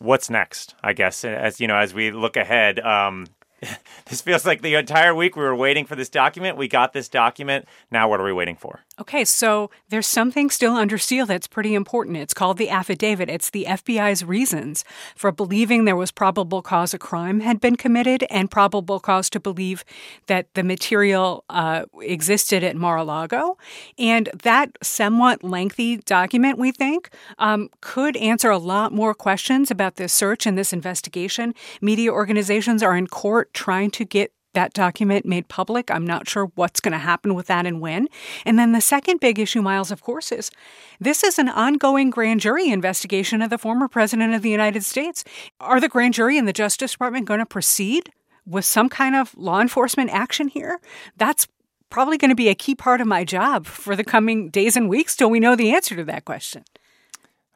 what's 0.03 0.29
next? 0.29 0.75
I 0.83 0.93
guess 0.93 1.23
as 1.23 1.61
you 1.61 1.67
know, 1.67 1.77
as 1.77 1.93
we 1.93 2.11
look 2.11 2.35
ahead, 2.35 2.79
um, 2.79 3.27
this 4.05 4.21
feels 4.21 4.45
like 4.45 4.61
the 4.61 4.75
entire 4.75 5.15
week 5.15 5.35
we 5.35 5.43
were 5.43 5.55
waiting 5.55 5.85
for 5.85 5.95
this 5.95 6.09
document. 6.09 6.57
We 6.57 6.67
got 6.67 6.93
this 6.93 7.07
document. 7.07 7.65
Now, 7.89 8.09
what 8.09 8.19
are 8.19 8.25
we 8.25 8.33
waiting 8.33 8.57
for? 8.57 8.81
Okay, 9.01 9.25
so 9.25 9.71
there's 9.89 10.05
something 10.05 10.51
still 10.51 10.73
under 10.73 10.99
seal 10.99 11.25
that's 11.25 11.47
pretty 11.47 11.73
important. 11.73 12.17
It's 12.17 12.33
called 12.33 12.59
the 12.59 12.69
affidavit. 12.69 13.27
It's 13.27 13.49
the 13.49 13.65
FBI's 13.67 14.23
reasons 14.23 14.85
for 15.15 15.31
believing 15.31 15.85
there 15.85 15.95
was 15.95 16.11
probable 16.11 16.61
cause 16.61 16.93
a 16.93 16.99
crime 16.99 17.39
had 17.39 17.59
been 17.59 17.75
committed 17.75 18.23
and 18.29 18.51
probable 18.51 18.99
cause 18.99 19.31
to 19.31 19.39
believe 19.39 19.83
that 20.27 20.53
the 20.53 20.61
material 20.61 21.43
uh, 21.49 21.85
existed 22.01 22.63
at 22.63 22.75
Mar 22.75 22.97
a 22.97 23.03
Lago. 23.03 23.57
And 23.97 24.29
that 24.43 24.77
somewhat 24.83 25.43
lengthy 25.43 25.97
document, 25.97 26.59
we 26.59 26.71
think, 26.71 27.09
um, 27.39 27.69
could 27.81 28.15
answer 28.17 28.51
a 28.51 28.59
lot 28.59 28.93
more 28.93 29.15
questions 29.15 29.71
about 29.71 29.95
this 29.95 30.13
search 30.13 30.45
and 30.45 30.55
this 30.55 30.71
investigation. 30.71 31.55
Media 31.81 32.11
organizations 32.11 32.83
are 32.83 32.95
in 32.95 33.07
court 33.07 33.55
trying 33.55 33.89
to 33.89 34.05
get 34.05 34.31
that 34.53 34.73
document 34.73 35.25
made 35.25 35.47
public. 35.47 35.91
I'm 35.91 36.05
not 36.05 36.27
sure 36.27 36.51
what's 36.55 36.79
going 36.79 36.93
to 36.93 36.97
happen 36.97 37.35
with 37.35 37.47
that 37.47 37.65
and 37.65 37.81
when. 37.81 38.07
And 38.45 38.57
then 38.57 38.71
the 38.71 38.81
second 38.81 39.19
big 39.19 39.39
issue, 39.39 39.61
Miles, 39.61 39.91
of 39.91 40.01
course, 40.01 40.31
is 40.31 40.51
this 40.99 41.23
is 41.23 41.37
an 41.37 41.49
ongoing 41.49 42.09
grand 42.09 42.41
jury 42.41 42.69
investigation 42.69 43.41
of 43.41 43.49
the 43.49 43.57
former 43.57 43.87
president 43.87 44.33
of 44.33 44.41
the 44.41 44.49
United 44.49 44.83
States. 44.83 45.23
Are 45.59 45.79
the 45.79 45.89
grand 45.89 46.13
jury 46.13 46.37
and 46.37 46.47
the 46.47 46.53
Justice 46.53 46.93
Department 46.93 47.25
going 47.25 47.39
to 47.39 47.45
proceed 47.45 48.11
with 48.45 48.65
some 48.65 48.89
kind 48.89 49.15
of 49.15 49.35
law 49.37 49.61
enforcement 49.61 50.09
action 50.11 50.47
here? 50.47 50.79
That's 51.17 51.47
probably 51.89 52.17
going 52.17 52.29
to 52.29 52.35
be 52.35 52.49
a 52.49 52.55
key 52.55 52.75
part 52.75 53.01
of 53.01 53.07
my 53.07 53.23
job 53.23 53.65
for 53.67 53.95
the 53.95 54.03
coming 54.03 54.49
days 54.49 54.75
and 54.75 54.89
weeks 54.89 55.15
till 55.15 55.29
we 55.29 55.39
know 55.39 55.55
the 55.55 55.73
answer 55.73 55.95
to 55.95 56.03
that 56.03 56.25
question. 56.25 56.63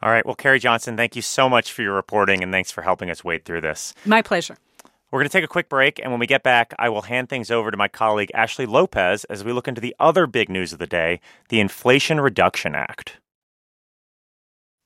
All 0.01 0.11
right. 0.11 0.25
Well, 0.25 0.35
Carrie 0.35 0.59
Johnson, 0.59 0.95
thank 0.95 1.15
you 1.15 1.23
so 1.23 1.49
much 1.49 1.73
for 1.73 1.81
your 1.81 1.95
reporting 1.95 2.43
and 2.43 2.51
thanks 2.51 2.69
for 2.69 2.83
helping 2.83 3.09
us 3.09 3.23
wade 3.23 3.45
through 3.45 3.61
this. 3.61 3.95
My 4.05 4.21
pleasure. 4.21 4.57
We're 5.09 5.19
going 5.19 5.29
to 5.29 5.37
take 5.37 5.45
a 5.45 5.47
quick 5.47 5.69
break, 5.69 5.99
and 5.99 6.11
when 6.11 6.19
we 6.19 6.27
get 6.27 6.43
back, 6.43 6.73
I 6.77 6.89
will 6.89 7.03
hand 7.03 7.29
things 7.29 7.49
over 7.49 7.71
to 7.71 7.77
my 7.77 7.87
colleague 7.87 8.29
Ashley 8.33 8.65
Lopez 8.65 9.23
as 9.25 9.41
we 9.41 9.53
look 9.53 9.67
into 9.67 9.79
the 9.79 9.95
other 9.99 10.27
big 10.27 10.49
news 10.49 10.73
of 10.73 10.79
the 10.79 10.87
day 10.87 11.21
the 11.47 11.61
Inflation 11.61 12.19
Reduction 12.19 12.75
Act. 12.75 13.17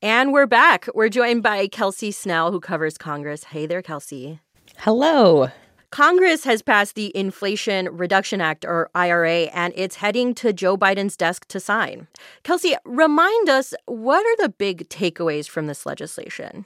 And 0.04 0.32
we're 0.32 0.46
back. 0.46 0.88
We're 0.94 1.10
joined 1.10 1.42
by 1.42 1.68
Kelsey 1.68 2.12
Snell, 2.12 2.52
who 2.52 2.60
covers 2.60 3.00
Congress. 3.00 3.46
Hey 3.46 3.66
there, 3.66 3.82
Kelsey. 3.82 4.40
Hello. 4.78 5.50
Congress 5.90 6.44
has 6.44 6.62
passed 6.62 6.94
the 6.94 7.12
Inflation 7.18 7.90
Reduction 7.92 8.42
Act, 8.42 8.64
or 8.64 8.92
IRA, 8.94 9.46
and 9.54 9.74
it's 9.76 9.96
heading 9.96 10.36
to 10.36 10.54
Joe 10.54 10.78
Biden's 10.78 11.18
desk 11.18 11.48
to 11.48 11.60
sign. 11.60 12.08
Kelsey, 12.44 12.76
remind 12.86 13.50
us 13.50 13.74
what 13.88 14.24
are 14.24 14.46
the 14.46 14.54
big 14.54 14.88
takeaways 14.88 15.50
from 15.50 15.66
this 15.66 15.86
legislation? 15.86 16.66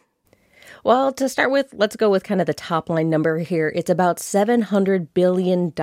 Well, 0.85 1.11
to 1.13 1.27
start 1.27 1.49
with, 1.49 1.73
let's 1.73 1.95
go 1.95 2.11
with 2.11 2.23
kind 2.23 2.39
of 2.39 2.45
the 2.45 2.53
top 2.53 2.91
line 2.91 3.09
number 3.09 3.39
here. 3.39 3.73
It's 3.73 3.89
about 3.89 4.17
$700 4.17 5.07
billion. 5.15 5.73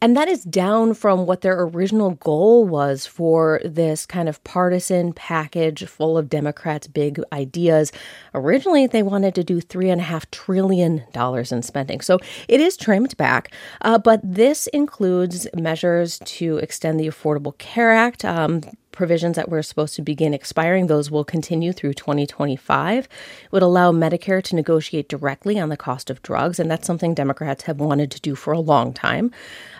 And 0.00 0.16
that 0.16 0.28
is 0.28 0.42
down 0.42 0.94
from 0.94 1.26
what 1.26 1.42
their 1.42 1.60
original 1.60 2.12
goal 2.12 2.64
was 2.64 3.04
for 3.04 3.60
this 3.62 4.06
kind 4.06 4.26
of 4.26 4.42
partisan 4.42 5.12
package 5.12 5.84
full 5.84 6.16
of 6.16 6.30
Democrats' 6.30 6.86
big 6.86 7.20
ideas. 7.30 7.92
Originally, 8.32 8.86
they 8.86 9.02
wanted 9.02 9.34
to 9.34 9.44
do 9.44 9.60
$3.5 9.60 10.30
trillion 10.30 11.04
in 11.50 11.62
spending. 11.62 12.00
So 12.00 12.18
it 12.48 12.58
is 12.58 12.78
trimmed 12.78 13.18
back. 13.18 13.52
Uh, 13.82 13.98
but 13.98 14.22
this 14.24 14.66
includes 14.68 15.46
measures 15.54 16.20
to 16.20 16.56
extend 16.56 16.98
the 16.98 17.06
Affordable 17.06 17.58
Care 17.58 17.92
Act. 17.92 18.24
Um, 18.24 18.62
provisions 18.96 19.36
that 19.36 19.48
were 19.48 19.62
supposed 19.62 19.94
to 19.94 20.02
begin 20.02 20.34
expiring, 20.34 20.88
those 20.88 21.10
will 21.10 21.24
continue 21.24 21.72
through 21.72 21.94
2025. 21.94 23.04
It 23.04 23.08
would 23.52 23.62
allow 23.62 23.92
Medicare 23.92 24.42
to 24.42 24.56
negotiate 24.56 25.08
directly 25.08 25.58
on 25.60 25.68
the 25.68 25.76
cost 25.76 26.10
of 26.10 26.22
drugs, 26.22 26.58
and 26.58 26.70
that's 26.70 26.86
something 26.86 27.14
Democrats 27.14 27.64
have 27.64 27.78
wanted 27.78 28.10
to 28.10 28.20
do 28.20 28.34
for 28.34 28.52
a 28.52 28.58
long 28.58 28.92
time. 28.92 29.30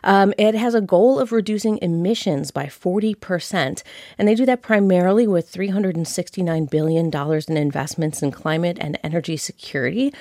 Um, 0.05 0.33
it 0.39 0.55
has 0.55 0.75
a 0.75 0.81
goal 0.81 1.19
of 1.19 1.33
reducing 1.33 1.79
emissions 1.79 2.51
by 2.53 2.67
40%, 2.67 3.83
and 4.19 4.29
they 4.29 4.35
do 4.35 4.47
that 4.47 4.63
primarily 4.63 5.27
with 5.27 5.51
$369 5.51 6.71
billion 6.71 7.11
in 7.49 7.57
investments 7.57 8.23
in 8.23 8.31
climate 8.31 8.79
and 8.81 8.99
energy 9.03 9.37
security. 9.37 10.13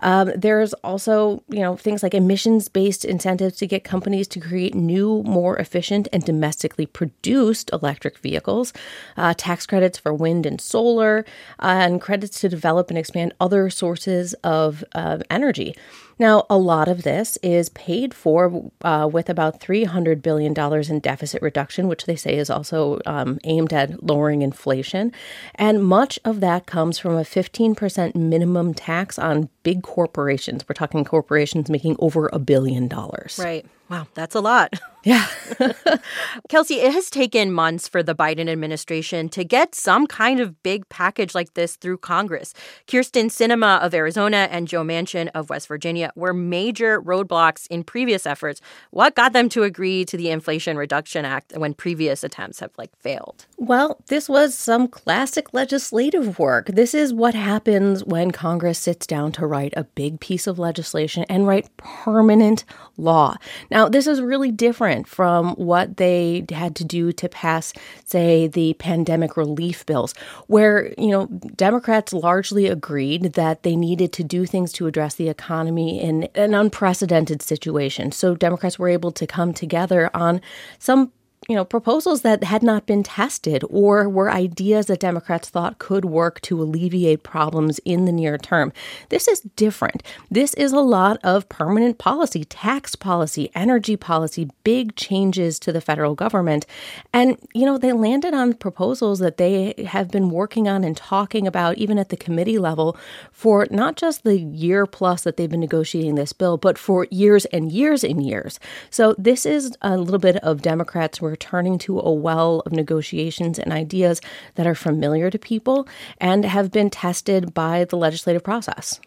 Um, 0.00 0.32
there's 0.36 0.72
also, 0.84 1.42
you 1.48 1.60
know, 1.60 1.76
things 1.76 2.02
like 2.02 2.14
emissions-based 2.14 3.04
incentives 3.04 3.56
to 3.58 3.66
get 3.66 3.84
companies 3.84 4.28
to 4.28 4.40
create 4.40 4.74
new, 4.74 5.22
more 5.24 5.56
efficient, 5.58 6.08
and 6.12 6.24
domestically 6.24 6.86
produced 6.86 7.70
electric 7.72 8.18
vehicles, 8.18 8.72
uh, 9.16 9.34
tax 9.36 9.66
credits 9.66 9.98
for 9.98 10.12
wind 10.12 10.46
and 10.46 10.60
solar, 10.60 11.24
uh, 11.60 11.66
and 11.66 12.00
credits 12.00 12.40
to 12.40 12.48
develop 12.48 12.90
and 12.90 12.98
expand 12.98 13.34
other 13.40 13.70
sources 13.70 14.34
of 14.44 14.84
energy. 15.30 15.74
Now, 16.20 16.44
a 16.50 16.58
lot 16.58 16.86
of 16.86 17.02
this 17.02 17.38
is 17.42 17.70
paid 17.70 18.12
for 18.12 18.70
uh, 18.82 19.08
with 19.10 19.30
about 19.30 19.58
$300 19.58 20.20
billion 20.20 20.52
in 20.54 21.00
deficit 21.00 21.40
reduction, 21.40 21.88
which 21.88 22.04
they 22.04 22.14
say 22.14 22.36
is 22.36 22.50
also 22.50 23.00
um, 23.06 23.38
aimed 23.44 23.72
at 23.72 24.04
lowering 24.04 24.42
inflation. 24.42 25.12
And 25.54 25.82
much 25.82 26.18
of 26.22 26.40
that 26.40 26.66
comes 26.66 26.98
from 26.98 27.14
a 27.14 27.22
15% 27.22 28.14
minimum 28.14 28.74
tax 28.74 29.18
on 29.18 29.48
big 29.62 29.82
corporations. 29.82 30.62
We're 30.68 30.74
talking 30.74 31.04
corporations 31.06 31.70
making 31.70 31.96
over 31.98 32.28
a 32.34 32.38
billion 32.38 32.86
dollars. 32.86 33.40
Right. 33.42 33.64
Wow, 33.90 34.06
that's 34.14 34.34
a 34.34 34.40
lot. 34.40 34.74
Yeah. 35.02 35.26
Kelsey, 36.50 36.74
it 36.80 36.92
has 36.92 37.08
taken 37.08 37.52
months 37.52 37.88
for 37.88 38.02
the 38.02 38.14
Biden 38.14 38.50
administration 38.50 39.30
to 39.30 39.44
get 39.44 39.74
some 39.74 40.06
kind 40.06 40.40
of 40.40 40.62
big 40.62 40.86
package 40.90 41.34
like 41.34 41.54
this 41.54 41.76
through 41.76 41.96
Congress. 41.96 42.52
Kyrsten 42.86 43.30
Sinema 43.30 43.80
of 43.80 43.94
Arizona 43.94 44.46
and 44.50 44.68
Joe 44.68 44.84
Manchin 44.84 45.30
of 45.34 45.48
West 45.48 45.68
Virginia 45.68 46.09
were 46.16 46.32
major 46.32 47.00
roadblocks 47.00 47.66
in 47.68 47.84
previous 47.84 48.26
efforts. 48.26 48.60
What 48.90 49.14
got 49.14 49.32
them 49.32 49.48
to 49.50 49.62
agree 49.62 50.04
to 50.06 50.16
the 50.16 50.30
Inflation 50.30 50.76
Reduction 50.76 51.24
Act 51.24 51.52
when 51.56 51.74
previous 51.74 52.24
attempts 52.24 52.60
have 52.60 52.70
like 52.78 52.94
failed? 52.98 53.46
Well, 53.56 54.00
this 54.06 54.28
was 54.28 54.54
some 54.54 54.88
classic 54.88 55.52
legislative 55.52 56.38
work. 56.38 56.66
This 56.66 56.94
is 56.94 57.12
what 57.12 57.34
happens 57.34 58.04
when 58.04 58.30
Congress 58.30 58.78
sits 58.78 59.06
down 59.06 59.32
to 59.32 59.46
write 59.46 59.74
a 59.76 59.84
big 59.84 60.20
piece 60.20 60.46
of 60.46 60.58
legislation 60.58 61.24
and 61.28 61.46
write 61.46 61.74
permanent 61.76 62.64
law. 62.96 63.36
Now, 63.70 63.88
this 63.88 64.06
is 64.06 64.20
really 64.20 64.50
different 64.50 65.06
from 65.06 65.54
what 65.54 65.96
they 65.96 66.44
had 66.50 66.76
to 66.76 66.84
do 66.84 67.12
to 67.12 67.28
pass, 67.28 67.72
say, 68.04 68.46
the 68.48 68.74
pandemic 68.74 69.36
relief 69.36 69.86
bills, 69.86 70.14
where, 70.46 70.92
you 70.98 71.08
know, 71.08 71.26
Democrats 71.56 72.12
largely 72.12 72.66
agreed 72.66 73.34
that 73.34 73.62
they 73.62 73.76
needed 73.76 74.12
to 74.14 74.24
do 74.24 74.46
things 74.46 74.72
to 74.72 74.86
address 74.86 75.14
the 75.14 75.28
economy 75.28 75.99
in 76.00 76.24
an 76.34 76.54
unprecedented 76.54 77.42
situation. 77.42 78.10
So 78.12 78.34
Democrats 78.34 78.78
were 78.78 78.88
able 78.88 79.12
to 79.12 79.26
come 79.26 79.52
together 79.52 80.10
on 80.14 80.40
some 80.78 81.12
you 81.48 81.56
know, 81.56 81.64
proposals 81.64 82.20
that 82.20 82.44
had 82.44 82.62
not 82.62 82.86
been 82.86 83.02
tested 83.02 83.64
or 83.70 84.08
were 84.08 84.30
ideas 84.30 84.86
that 84.86 85.00
Democrats 85.00 85.48
thought 85.48 85.78
could 85.78 86.04
work 86.04 86.40
to 86.42 86.60
alleviate 86.60 87.22
problems 87.22 87.80
in 87.86 88.04
the 88.04 88.12
near 88.12 88.36
term. 88.36 88.72
This 89.08 89.26
is 89.26 89.40
different. 89.56 90.02
This 90.30 90.52
is 90.54 90.72
a 90.72 90.80
lot 90.80 91.18
of 91.24 91.48
permanent 91.48 91.96
policy, 91.96 92.44
tax 92.44 92.94
policy, 92.94 93.50
energy 93.54 93.96
policy, 93.96 94.50
big 94.64 94.96
changes 94.96 95.58
to 95.60 95.72
the 95.72 95.80
federal 95.80 96.14
government. 96.14 96.66
And, 97.12 97.38
you 97.54 97.64
know, 97.64 97.78
they 97.78 97.92
landed 97.92 98.34
on 98.34 98.52
proposals 98.52 99.18
that 99.20 99.38
they 99.38 99.74
have 99.88 100.10
been 100.10 100.28
working 100.28 100.68
on 100.68 100.84
and 100.84 100.96
talking 100.96 101.46
about, 101.46 101.78
even 101.78 101.98
at 101.98 102.10
the 102.10 102.18
committee 102.18 102.58
level, 102.58 102.98
for 103.32 103.66
not 103.70 103.96
just 103.96 104.24
the 104.24 104.38
year 104.38 104.84
plus 104.84 105.22
that 105.22 105.38
they've 105.38 105.50
been 105.50 105.60
negotiating 105.60 106.16
this 106.16 106.34
bill, 106.34 106.58
but 106.58 106.76
for 106.76 107.06
years 107.10 107.46
and 107.46 107.72
years 107.72 108.04
and 108.04 108.24
years. 108.24 108.60
So 108.90 109.14
this 109.16 109.46
is 109.46 109.74
a 109.80 109.96
little 109.96 110.20
bit 110.20 110.36
of 110.36 110.60
Democrats 110.60 111.22
returning 111.40 111.78
to 111.78 111.98
a 111.98 112.12
well 112.12 112.60
of 112.66 112.72
negotiations 112.72 113.58
and 113.58 113.72
ideas 113.72 114.20
that 114.56 114.66
are 114.66 114.74
familiar 114.74 115.30
to 115.30 115.38
people 115.38 115.88
and 116.18 116.44
have 116.44 116.70
been 116.70 116.90
tested 116.90 117.54
by 117.54 117.86
the 117.86 117.96
legislative 117.96 118.44
process. 118.44 119.00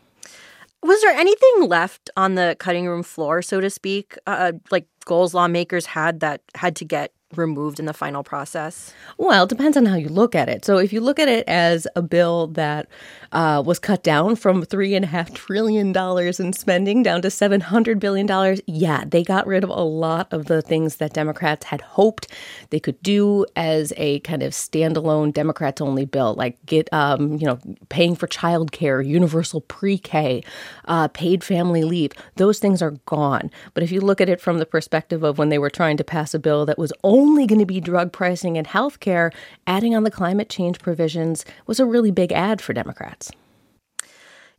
Was 0.81 0.99
there 1.01 1.11
anything 1.11 1.69
left 1.69 2.09
on 2.17 2.35
the 2.35 2.57
cutting 2.59 2.87
room 2.87 3.03
floor, 3.03 3.41
so 3.41 3.61
to 3.61 3.69
speak, 3.69 4.17
uh, 4.27 4.53
like 4.71 4.87
goals 5.05 5.33
lawmakers 5.33 5.85
had 5.85 6.19
that 6.21 6.41
had 6.55 6.75
to 6.77 6.85
get 6.85 7.13
removed 7.37 7.79
in 7.79 7.85
the 7.85 7.93
final 7.93 8.23
process? 8.23 8.93
Well, 9.17 9.43
it 9.43 9.49
depends 9.49 9.77
on 9.77 9.85
how 9.85 9.95
you 9.95 10.09
look 10.09 10.35
at 10.35 10.49
it. 10.49 10.65
So, 10.65 10.77
if 10.77 10.93
you 10.93 11.01
look 11.01 11.19
at 11.19 11.27
it 11.27 11.47
as 11.47 11.87
a 11.95 12.01
bill 12.01 12.47
that 12.47 12.87
uh, 13.31 13.63
was 13.65 13.79
cut 13.79 14.03
down 14.03 14.35
from 14.35 14.63
$3.5 14.65 15.33
trillion 15.33 15.95
in 15.95 16.53
spending 16.53 17.03
down 17.03 17.21
to 17.21 17.27
$700 17.29 17.99
billion, 17.99 18.57
yeah, 18.67 19.03
they 19.05 19.23
got 19.23 19.47
rid 19.47 19.63
of 19.63 19.69
a 19.69 19.81
lot 19.81 20.31
of 20.31 20.45
the 20.45 20.61
things 20.61 20.97
that 20.97 21.13
Democrats 21.13 21.65
had 21.65 21.81
hoped 21.81 22.27
they 22.69 22.79
could 22.79 23.01
do 23.01 23.45
as 23.55 23.93
a 23.97 24.19
kind 24.19 24.43
of 24.43 24.51
standalone 24.51 25.33
Democrats 25.33 25.81
only 25.81 26.05
bill, 26.05 26.33
like 26.35 26.63
get, 26.65 26.91
um, 26.93 27.37
you 27.37 27.45
know, 27.45 27.59
paying 27.89 28.15
for 28.15 28.27
childcare, 28.27 29.05
universal 29.05 29.61
pre 29.61 29.97
K, 29.97 30.43
uh, 30.85 31.07
paid 31.09 31.43
family 31.43 31.83
leave. 31.83 32.11
Those 32.35 32.59
things 32.59 32.81
are 32.81 32.91
gone. 33.05 33.49
But 33.73 33.83
if 33.83 33.91
you 33.91 34.01
look 34.01 34.21
at 34.21 34.29
it 34.29 34.41
from 34.41 34.59
the 34.59 34.65
perspective 34.65 35.23
of 35.23 35.37
when 35.37 35.49
they 35.49 35.57
were 35.57 35.69
trying 35.69 35.97
to 35.97 36.03
pass 36.03 36.33
a 36.33 36.39
bill 36.39 36.65
that 36.65 36.77
was 36.77 36.93
only 37.03 37.22
only 37.23 37.47
going 37.47 37.59
to 37.59 37.65
be 37.65 37.79
drug 37.79 38.11
pricing 38.11 38.57
and 38.57 38.67
health 38.67 38.99
care, 38.99 39.31
adding 39.65 39.95
on 39.95 40.03
the 40.03 40.11
climate 40.11 40.49
change 40.49 40.79
provisions 40.79 41.45
was 41.67 41.79
a 41.79 41.85
really 41.85 42.11
big 42.11 42.31
ad 42.33 42.61
for 42.61 42.73
Democrats. 42.73 43.31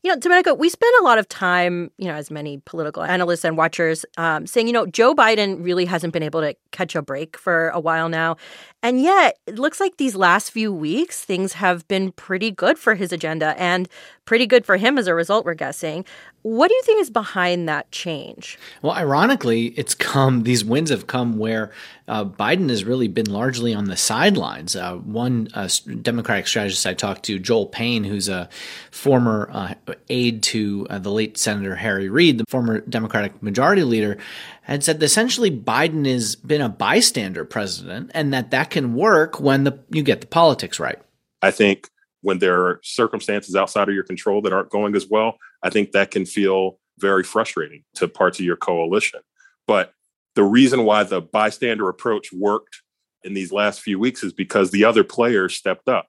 You 0.02 0.10
know, 0.10 0.18
Domenico, 0.18 0.52
we 0.52 0.68
spend 0.68 0.92
a 1.00 1.04
lot 1.04 1.18
of 1.18 1.26
time, 1.28 1.90
you 1.96 2.06
know, 2.08 2.14
as 2.14 2.30
many 2.30 2.60
political 2.66 3.02
analysts 3.02 3.42
and 3.42 3.56
watchers, 3.56 4.04
um, 4.18 4.46
saying, 4.46 4.66
you 4.66 4.72
know, 4.74 4.84
Joe 4.84 5.14
Biden 5.14 5.64
really 5.64 5.86
hasn't 5.86 6.12
been 6.12 6.22
able 6.22 6.42
to 6.42 6.54
catch 6.72 6.94
a 6.94 7.00
break 7.00 7.38
for 7.38 7.70
a 7.70 7.80
while 7.80 8.10
now. 8.10 8.36
And 8.82 9.00
yet, 9.00 9.38
it 9.46 9.58
looks 9.58 9.80
like 9.80 9.96
these 9.96 10.14
last 10.14 10.50
few 10.50 10.70
weeks, 10.70 11.24
things 11.24 11.54
have 11.54 11.88
been 11.88 12.12
pretty 12.12 12.50
good 12.50 12.78
for 12.78 12.94
his 12.94 13.12
agenda 13.12 13.58
and 13.58 13.88
pretty 14.24 14.46
good 14.46 14.64
for 14.64 14.76
him 14.76 14.98
as 14.98 15.06
a 15.06 15.14
result, 15.14 15.44
we're 15.44 15.54
guessing. 15.54 16.04
What 16.42 16.68
do 16.68 16.74
you 16.74 16.82
think 16.82 17.00
is 17.00 17.10
behind 17.10 17.68
that 17.68 17.90
change? 17.90 18.58
Well, 18.82 18.92
ironically, 18.92 19.68
it's 19.78 19.94
come, 19.94 20.42
these 20.42 20.64
wins 20.64 20.90
have 20.90 21.06
come 21.06 21.38
where 21.38 21.72
uh, 22.06 22.24
Biden 22.26 22.68
has 22.68 22.84
really 22.84 23.08
been 23.08 23.30
largely 23.30 23.72
on 23.72 23.86
the 23.86 23.96
sidelines. 23.96 24.76
Uh, 24.76 24.96
one 24.96 25.48
uh, 25.54 25.68
Democratic 26.02 26.46
strategist 26.46 26.86
I 26.86 26.92
talked 26.92 27.24
to, 27.24 27.38
Joel 27.38 27.66
Payne, 27.66 28.04
who's 28.04 28.28
a 28.28 28.48
former 28.90 29.48
uh, 29.52 29.74
aide 30.10 30.42
to 30.44 30.86
uh, 30.90 30.98
the 30.98 31.10
late 31.10 31.38
Senator 31.38 31.76
Harry 31.76 32.10
Reid, 32.10 32.38
the 32.38 32.44
former 32.48 32.80
Democratic 32.80 33.42
majority 33.42 33.84
leader, 33.84 34.18
had 34.62 34.84
said 34.84 35.00
that 35.00 35.06
essentially 35.06 35.50
Biden 35.50 36.06
has 36.06 36.36
been 36.36 36.60
a 36.60 36.68
bystander 36.68 37.44
president 37.44 38.10
and 38.14 38.34
that 38.34 38.50
that 38.50 38.70
can 38.70 38.94
work 38.94 39.40
when 39.40 39.64
the, 39.64 39.78
you 39.90 40.02
get 40.02 40.20
the 40.20 40.26
politics 40.26 40.78
right. 40.78 40.98
I 41.40 41.50
think 41.50 41.88
when 42.24 42.38
there 42.38 42.66
are 42.66 42.80
circumstances 42.82 43.54
outside 43.54 43.86
of 43.86 43.94
your 43.94 44.02
control 44.02 44.40
that 44.40 44.52
aren't 44.52 44.70
going 44.70 44.96
as 44.96 45.06
well, 45.06 45.36
I 45.62 45.68
think 45.68 45.92
that 45.92 46.10
can 46.10 46.24
feel 46.24 46.78
very 46.98 47.22
frustrating 47.22 47.84
to 47.96 48.08
parts 48.08 48.38
of 48.38 48.46
your 48.46 48.56
coalition. 48.56 49.20
But 49.66 49.92
the 50.34 50.42
reason 50.42 50.84
why 50.84 51.04
the 51.04 51.20
bystander 51.20 51.86
approach 51.90 52.32
worked 52.32 52.80
in 53.24 53.34
these 53.34 53.52
last 53.52 53.82
few 53.82 53.98
weeks 53.98 54.24
is 54.24 54.32
because 54.32 54.70
the 54.70 54.84
other 54.84 55.04
players 55.04 55.54
stepped 55.54 55.86
up. 55.86 56.08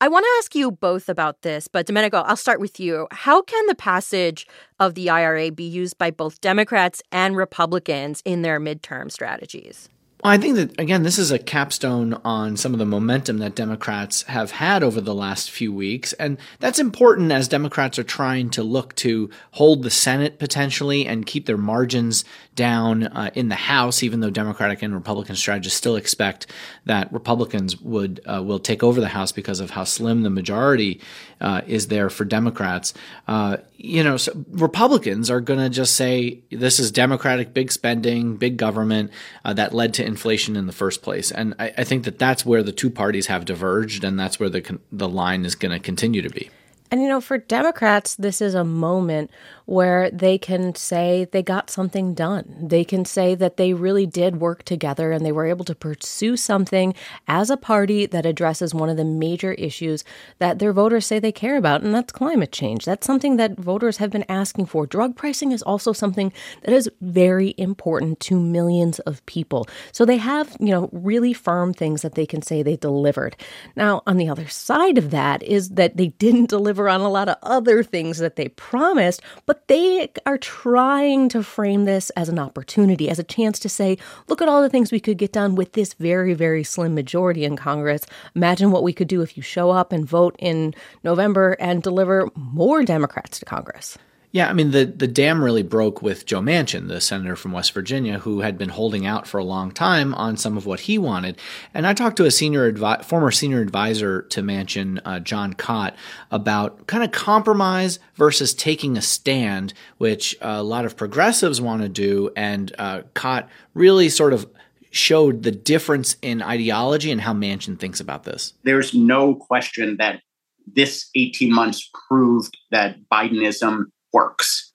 I 0.00 0.06
want 0.06 0.24
to 0.24 0.34
ask 0.38 0.54
you 0.54 0.70
both 0.70 1.08
about 1.08 1.42
this, 1.42 1.66
but 1.66 1.86
Domenico, 1.86 2.18
I'll 2.18 2.36
start 2.36 2.60
with 2.60 2.78
you. 2.78 3.08
How 3.10 3.42
can 3.42 3.66
the 3.66 3.74
passage 3.74 4.46
of 4.78 4.94
the 4.94 5.10
IRA 5.10 5.50
be 5.50 5.64
used 5.64 5.98
by 5.98 6.12
both 6.12 6.40
Democrats 6.40 7.02
and 7.10 7.36
Republicans 7.36 8.22
in 8.24 8.42
their 8.42 8.60
midterm 8.60 9.10
strategies? 9.10 9.88
I 10.24 10.38
think 10.38 10.56
that, 10.56 10.80
again, 10.80 11.02
this 11.02 11.18
is 11.18 11.30
a 11.30 11.38
capstone 11.38 12.14
on 12.24 12.56
some 12.56 12.72
of 12.72 12.78
the 12.78 12.86
momentum 12.86 13.38
that 13.38 13.54
Democrats 13.54 14.22
have 14.22 14.50
had 14.50 14.82
over 14.82 15.00
the 15.00 15.14
last 15.14 15.50
few 15.50 15.72
weeks. 15.72 16.14
And 16.14 16.38
that's 16.58 16.78
important 16.78 17.32
as 17.32 17.48
Democrats 17.48 17.98
are 17.98 18.04
trying 18.04 18.48
to 18.50 18.62
look 18.62 18.94
to 18.96 19.28
hold 19.52 19.82
the 19.82 19.90
Senate 19.90 20.38
potentially 20.38 21.06
and 21.06 21.26
keep 21.26 21.44
their 21.44 21.58
margins 21.58 22.24
down 22.54 23.04
uh, 23.04 23.30
in 23.34 23.50
the 23.50 23.54
House, 23.54 24.02
even 24.02 24.20
though 24.20 24.30
Democratic 24.30 24.82
and 24.82 24.94
Republican 24.94 25.36
strategists 25.36 25.76
still 25.76 25.96
expect 25.96 26.46
that 26.86 27.12
Republicans 27.12 27.78
would 27.82 28.20
uh, 28.26 28.42
will 28.42 28.58
take 28.58 28.82
over 28.82 29.00
the 29.00 29.08
House 29.08 29.30
because 29.30 29.60
of 29.60 29.70
how 29.70 29.84
slim 29.84 30.22
the 30.22 30.30
majority 30.30 31.00
uh, 31.40 31.60
is 31.66 31.88
there 31.88 32.08
for 32.08 32.24
Democrats. 32.24 32.94
Uh, 33.28 33.58
you 33.76 34.02
know, 34.02 34.16
so 34.16 34.32
Republicans 34.52 35.30
are 35.30 35.42
going 35.42 35.60
to 35.60 35.68
just 35.68 35.94
say 35.94 36.40
this 36.50 36.80
is 36.80 36.90
Democratic 36.90 37.52
big 37.52 37.70
spending, 37.70 38.36
big 38.36 38.56
government 38.56 39.10
uh, 39.44 39.52
that 39.52 39.74
led 39.74 39.92
to 39.94 40.05
inflation 40.06 40.56
in 40.56 40.66
the 40.66 40.72
first 40.72 41.02
place, 41.02 41.30
and 41.30 41.54
I, 41.58 41.72
I 41.78 41.84
think 41.84 42.04
that 42.04 42.18
that's 42.18 42.46
where 42.46 42.62
the 42.62 42.72
two 42.72 42.90
parties 42.90 43.26
have 43.26 43.44
diverged, 43.44 44.04
and 44.04 44.18
that's 44.18 44.38
where 44.40 44.48
the 44.48 44.78
the 44.92 45.08
line 45.08 45.44
is 45.44 45.54
going 45.54 45.72
to 45.72 45.78
continue 45.78 46.22
to 46.22 46.30
be. 46.30 46.50
And 46.90 47.02
you 47.02 47.08
know, 47.08 47.20
for 47.20 47.38
Democrats, 47.38 48.14
this 48.14 48.40
is 48.40 48.54
a 48.54 48.64
moment 48.64 49.30
where 49.66 50.10
they 50.10 50.38
can 50.38 50.74
say 50.74 51.26
they 51.32 51.42
got 51.42 51.70
something 51.70 52.14
done. 52.14 52.56
They 52.60 52.84
can 52.84 53.04
say 53.04 53.34
that 53.34 53.56
they 53.56 53.74
really 53.74 54.06
did 54.06 54.40
work 54.40 54.62
together 54.62 55.10
and 55.10 55.26
they 55.26 55.32
were 55.32 55.46
able 55.46 55.64
to 55.64 55.74
pursue 55.74 56.36
something 56.36 56.94
as 57.26 57.50
a 57.50 57.56
party 57.56 58.06
that 58.06 58.24
addresses 58.24 58.72
one 58.72 58.88
of 58.88 58.96
the 58.96 59.04
major 59.04 59.52
issues 59.54 60.04
that 60.38 60.60
their 60.60 60.72
voters 60.72 61.04
say 61.04 61.18
they 61.18 61.32
care 61.32 61.56
about, 61.56 61.82
and 61.82 61.94
that's 61.94 62.12
climate 62.12 62.52
change. 62.52 62.84
That's 62.84 63.06
something 63.06 63.36
that 63.36 63.58
voters 63.58 63.96
have 63.96 64.10
been 64.10 64.24
asking 64.28 64.66
for. 64.66 64.86
Drug 64.86 65.16
pricing 65.16 65.50
is 65.50 65.62
also 65.62 65.92
something 65.92 66.32
that 66.62 66.72
is 66.72 66.88
very 67.00 67.54
important 67.58 68.20
to 68.20 68.38
millions 68.38 69.00
of 69.00 69.24
people. 69.26 69.66
So 69.90 70.04
they 70.04 70.18
have, 70.18 70.56
you 70.60 70.70
know, 70.70 70.88
really 70.92 71.32
firm 71.32 71.74
things 71.74 72.02
that 72.02 72.14
they 72.14 72.26
can 72.26 72.42
say 72.42 72.62
they 72.62 72.76
delivered. 72.76 73.36
Now, 73.74 74.02
on 74.06 74.16
the 74.16 74.28
other 74.28 74.46
side 74.46 74.96
of 74.96 75.10
that 75.10 75.42
is 75.42 75.70
that 75.70 75.96
they 75.96 76.08
didn't 76.08 76.50
deliver 76.50 76.88
on 76.88 77.00
a 77.00 77.10
lot 77.10 77.28
of 77.28 77.36
other 77.42 77.82
things 77.82 78.18
that 78.18 78.36
they 78.36 78.48
promised, 78.48 79.20
but 79.44 79.55
but 79.56 79.68
they 79.68 80.10
are 80.26 80.36
trying 80.36 81.30
to 81.30 81.42
frame 81.42 81.86
this 81.86 82.10
as 82.10 82.28
an 82.28 82.38
opportunity, 82.38 83.08
as 83.08 83.18
a 83.18 83.24
chance 83.24 83.58
to 83.60 83.70
say, 83.70 83.96
look 84.28 84.42
at 84.42 84.50
all 84.50 84.60
the 84.60 84.68
things 84.68 84.92
we 84.92 85.00
could 85.00 85.16
get 85.16 85.32
done 85.32 85.54
with 85.54 85.72
this 85.72 85.94
very, 85.94 86.34
very 86.34 86.62
slim 86.62 86.94
majority 86.94 87.42
in 87.42 87.56
Congress. 87.56 88.04
Imagine 88.34 88.70
what 88.70 88.82
we 88.82 88.92
could 88.92 89.08
do 89.08 89.22
if 89.22 89.34
you 89.34 89.42
show 89.42 89.70
up 89.70 89.92
and 89.92 90.06
vote 90.06 90.36
in 90.38 90.74
November 91.04 91.56
and 91.58 91.82
deliver 91.82 92.28
more 92.34 92.84
Democrats 92.84 93.38
to 93.38 93.46
Congress. 93.46 93.96
Yeah, 94.36 94.50
I 94.50 94.52
mean 94.52 94.72
the 94.72 94.84
the 94.84 95.06
dam 95.06 95.42
really 95.42 95.62
broke 95.62 96.02
with 96.02 96.26
Joe 96.26 96.42
Manchin, 96.42 96.88
the 96.88 97.00
senator 97.00 97.36
from 97.36 97.52
West 97.52 97.72
Virginia, 97.72 98.18
who 98.18 98.40
had 98.40 98.58
been 98.58 98.68
holding 98.68 99.06
out 99.06 99.26
for 99.26 99.38
a 99.38 99.44
long 99.44 99.72
time 99.72 100.12
on 100.12 100.36
some 100.36 100.58
of 100.58 100.66
what 100.66 100.80
he 100.80 100.98
wanted. 100.98 101.38
And 101.72 101.86
I 101.86 101.94
talked 101.94 102.18
to 102.18 102.26
a 102.26 102.30
senior 102.30 102.70
advi- 102.70 103.02
former 103.02 103.30
senior 103.30 103.62
advisor 103.62 104.20
to 104.24 104.42
Manchin, 104.42 105.00
uh, 105.06 105.20
John 105.20 105.54
Kott, 105.54 105.96
about 106.30 106.86
kind 106.86 107.02
of 107.02 107.12
compromise 107.12 107.98
versus 108.14 108.52
taking 108.52 108.98
a 108.98 109.00
stand, 109.00 109.72
which 109.96 110.36
a 110.42 110.62
lot 110.62 110.84
of 110.84 110.98
progressives 110.98 111.58
want 111.58 111.80
to 111.80 111.88
do. 111.88 112.30
And 112.36 112.74
uh, 112.78 113.04
Kott 113.14 113.48
really 113.72 114.10
sort 114.10 114.34
of 114.34 114.46
showed 114.90 115.44
the 115.44 115.50
difference 115.50 116.18
in 116.20 116.42
ideology 116.42 117.10
and 117.10 117.22
how 117.22 117.32
Manchin 117.32 117.78
thinks 117.78 118.00
about 118.00 118.24
this. 118.24 118.52
There's 118.64 118.92
no 118.92 119.34
question 119.34 119.96
that 119.96 120.20
this 120.66 121.08
18 121.14 121.50
months 121.50 121.88
proved 122.06 122.58
that 122.70 122.98
Bidenism 123.10 123.86
works. 124.16 124.72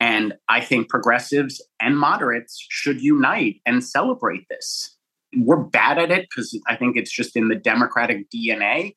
And 0.00 0.34
I 0.48 0.60
think 0.60 0.88
progressives 0.88 1.62
and 1.80 1.96
moderates 1.98 2.58
should 2.68 3.00
unite 3.00 3.60
and 3.64 3.82
celebrate 3.82 4.44
this. 4.50 4.96
We're 5.36 5.62
bad 5.62 5.98
at 5.98 6.10
it 6.10 6.26
because 6.28 6.58
I 6.66 6.76
think 6.76 6.96
it's 6.96 7.12
just 7.12 7.36
in 7.36 7.48
the 7.48 7.54
Democratic 7.54 8.26
DNA. 8.30 8.96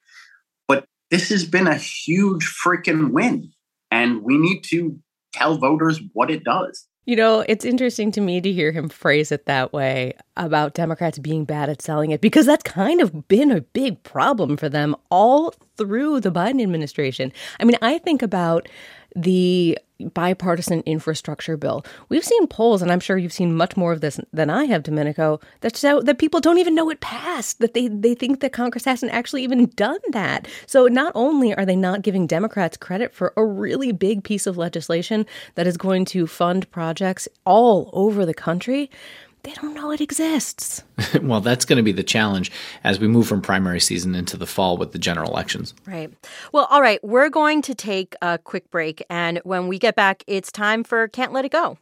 But 0.68 0.86
this 1.12 1.30
has 1.30 1.46
been 1.46 1.68
a 1.68 1.76
huge 1.76 2.52
freaking 2.66 3.12
win. 3.12 3.52
And 3.92 4.24
we 4.24 4.38
need 4.38 4.62
to 4.66 5.00
tell 5.34 5.58
voters 5.58 6.02
what 6.14 6.32
it 6.32 6.44
does. 6.44 6.88
You 7.06 7.16
know, 7.16 7.44
it's 7.48 7.66
interesting 7.66 8.12
to 8.12 8.22
me 8.22 8.40
to 8.40 8.52
hear 8.52 8.72
him 8.72 8.88
phrase 8.88 9.32
it 9.32 9.46
that 9.46 9.74
way 9.74 10.14
about 10.38 10.76
Democrats 10.76 11.18
being 11.18 11.44
bad 11.44 11.70
at 11.70 11.82
selling 11.82 12.12
it 12.12 12.22
because 12.22 12.46
that's 12.46 12.62
kind 12.64 13.02
of 13.02 13.28
been 13.28 13.50
a 13.52 13.62
big 13.62 14.04
problem 14.04 14.58
for 14.58 14.70
them 14.70 14.96
all 15.10 15.56
through 15.76 16.20
the 16.20 16.32
Biden 16.32 16.62
administration. 16.62 17.32
I 17.60 17.64
mean, 17.64 17.78
I 17.82 17.98
think 17.98 18.22
about 18.22 18.70
the 19.16 19.78
bipartisan 20.14 20.82
infrastructure 20.86 21.58
bill. 21.58 21.86
We've 22.08 22.24
seen 22.24 22.48
polls, 22.48 22.82
and 22.82 22.92
I'm 22.92 23.00
sure 23.00 23.18
you've 23.18 23.34
seen 23.34 23.56
much 23.56 23.76
more 23.76 23.92
of 23.92 24.02
this 24.02 24.20
than 24.32 24.50
I 24.50 24.66
have, 24.66 24.84
Domenico, 24.84 25.40
that 25.62 25.76
show 25.76 26.02
that 26.02 26.20
people 26.20 26.40
don't 26.40 26.58
even 26.58 26.76
know 26.76 26.90
it 26.90 27.02
passed, 27.02 27.60
that 27.60 27.74
they, 27.74 27.88
they 27.90 28.16
think 28.16 28.40
that 28.40 28.54
Congress 28.54 28.86
hasn't 28.86 29.12
actually 29.12 29.44
even 29.44 29.66
done 29.76 30.00
that. 30.12 30.48
So 30.66 30.88
not 30.88 31.12
only 31.16 31.54
are 31.54 31.66
they 31.66 31.76
not 31.76 32.02
giving 32.02 32.28
Democrats 32.28 32.78
credit 32.78 33.14
for 33.14 33.34
a 33.36 33.44
really 33.44 33.92
big 33.92 34.24
piece 34.24 34.48
of 34.48 34.58
legislation 34.58 35.26
that 35.56 35.68
is 35.68 35.76
going 35.76 36.06
to 36.06 36.28
fund 36.28 36.70
projects 36.72 37.28
all 37.46 37.90
over 37.94 38.26
the 38.26 38.34
country, 38.34 38.90
they 39.44 39.54
don't 39.54 39.74
know 39.74 39.92
it 39.92 40.02
exists. 40.02 40.84
well, 41.22 41.42
that's 41.42 41.66
going 41.66 41.78
to 41.78 41.84
be 41.84 41.92
the 41.92 42.04
challenge 42.04 42.52
as 42.84 43.00
we 43.00 43.08
move 43.08 43.28
from 43.28 43.42
primary 43.42 43.80
season 43.80 44.16
into 44.16 44.38
the 44.38 44.46
fall 44.46 44.78
with 44.78 44.92
the 44.92 45.00
general 45.00 45.32
elections. 45.32 45.74
Right. 45.86 46.12
Well, 46.52 46.68
all 46.70 46.82
right. 46.82 47.04
We're 47.04 47.30
going 47.30 47.62
to 47.64 47.76
take 47.76 48.16
a 48.22 48.38
quick 48.38 48.70
break. 48.70 49.04
And 49.10 49.40
when 49.44 49.68
we 49.68 49.80
get 49.80 49.96
back, 49.96 50.24
it's 50.28 50.52
time 50.52 50.84
for 50.84 51.08
Can't 51.08 51.32
Let 51.32 51.46
It 51.46 51.52
Go. 51.52 51.78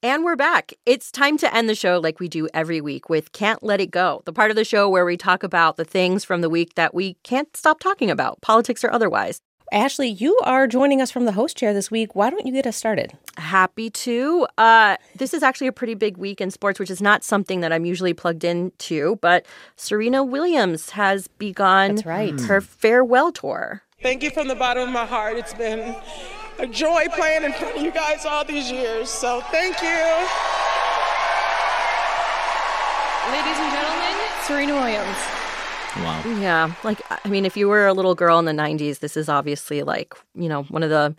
And 0.00 0.22
we're 0.22 0.36
back. 0.36 0.72
It's 0.86 1.10
time 1.10 1.36
to 1.38 1.52
end 1.52 1.68
the 1.68 1.74
show 1.74 1.98
like 1.98 2.20
we 2.20 2.28
do 2.28 2.48
every 2.54 2.80
week 2.80 3.08
with 3.08 3.32
Can't 3.32 3.64
Let 3.64 3.80
It 3.80 3.90
Go, 3.90 4.22
the 4.26 4.32
part 4.32 4.50
of 4.50 4.56
the 4.56 4.64
show 4.64 4.88
where 4.88 5.04
we 5.04 5.16
talk 5.16 5.42
about 5.42 5.76
the 5.76 5.84
things 5.84 6.24
from 6.24 6.40
the 6.40 6.48
week 6.48 6.76
that 6.76 6.94
we 6.94 7.14
can't 7.24 7.56
stop 7.56 7.80
talking 7.80 8.08
about, 8.08 8.40
politics 8.40 8.84
or 8.84 8.92
otherwise. 8.92 9.40
Ashley, 9.72 10.08
you 10.08 10.38
are 10.44 10.66
joining 10.66 11.02
us 11.02 11.10
from 11.10 11.24
the 11.24 11.32
host 11.32 11.56
chair 11.56 11.74
this 11.74 11.90
week. 11.90 12.14
Why 12.14 12.30
don't 12.30 12.46
you 12.46 12.52
get 12.52 12.66
us 12.66 12.76
started? 12.76 13.12
Happy 13.36 13.90
to. 13.90 14.46
Uh, 14.56 14.96
this 15.16 15.34
is 15.34 15.42
actually 15.42 15.66
a 15.66 15.72
pretty 15.72 15.94
big 15.94 16.16
week 16.16 16.40
in 16.40 16.50
sports, 16.50 16.78
which 16.78 16.90
is 16.90 17.02
not 17.02 17.22
something 17.22 17.60
that 17.60 17.72
I'm 17.72 17.84
usually 17.84 18.14
plugged 18.14 18.44
into, 18.44 19.16
but 19.20 19.44
Serena 19.76 20.24
Williams 20.24 20.90
has 20.90 21.28
begun 21.28 21.96
That's 21.96 22.06
right. 22.06 22.40
her 22.42 22.60
farewell 22.60 23.32
tour. 23.32 23.82
Thank 24.02 24.22
you 24.22 24.30
from 24.30 24.48
the 24.48 24.54
bottom 24.54 24.84
of 24.84 24.94
my 24.94 25.04
heart. 25.06 25.36
It's 25.36 25.54
been 25.54 25.94
a 26.58 26.66
joy 26.66 27.06
playing 27.14 27.44
in 27.44 27.52
front 27.52 27.76
of 27.76 27.82
you 27.82 27.90
guys 27.90 28.24
all 28.24 28.44
these 28.44 28.70
years. 28.70 29.10
So 29.10 29.40
thank 29.50 29.82
you. 29.82 29.98
Ladies 33.30 33.58
and 33.58 33.72
gentlemen, 33.72 34.16
Serena 34.46 34.74
Williams. 34.74 35.37
Wow. 35.96 36.22
Yeah. 36.40 36.72
Like, 36.84 37.00
I 37.24 37.28
mean, 37.28 37.44
if 37.44 37.56
you 37.56 37.68
were 37.68 37.86
a 37.86 37.92
little 37.92 38.14
girl 38.14 38.38
in 38.38 38.44
the 38.44 38.52
90s, 38.52 39.00
this 39.00 39.16
is 39.16 39.28
obviously 39.28 39.82
like, 39.82 40.14
you 40.34 40.48
know, 40.48 40.64
one 40.64 40.82
of 40.82 40.90
the 40.90 41.14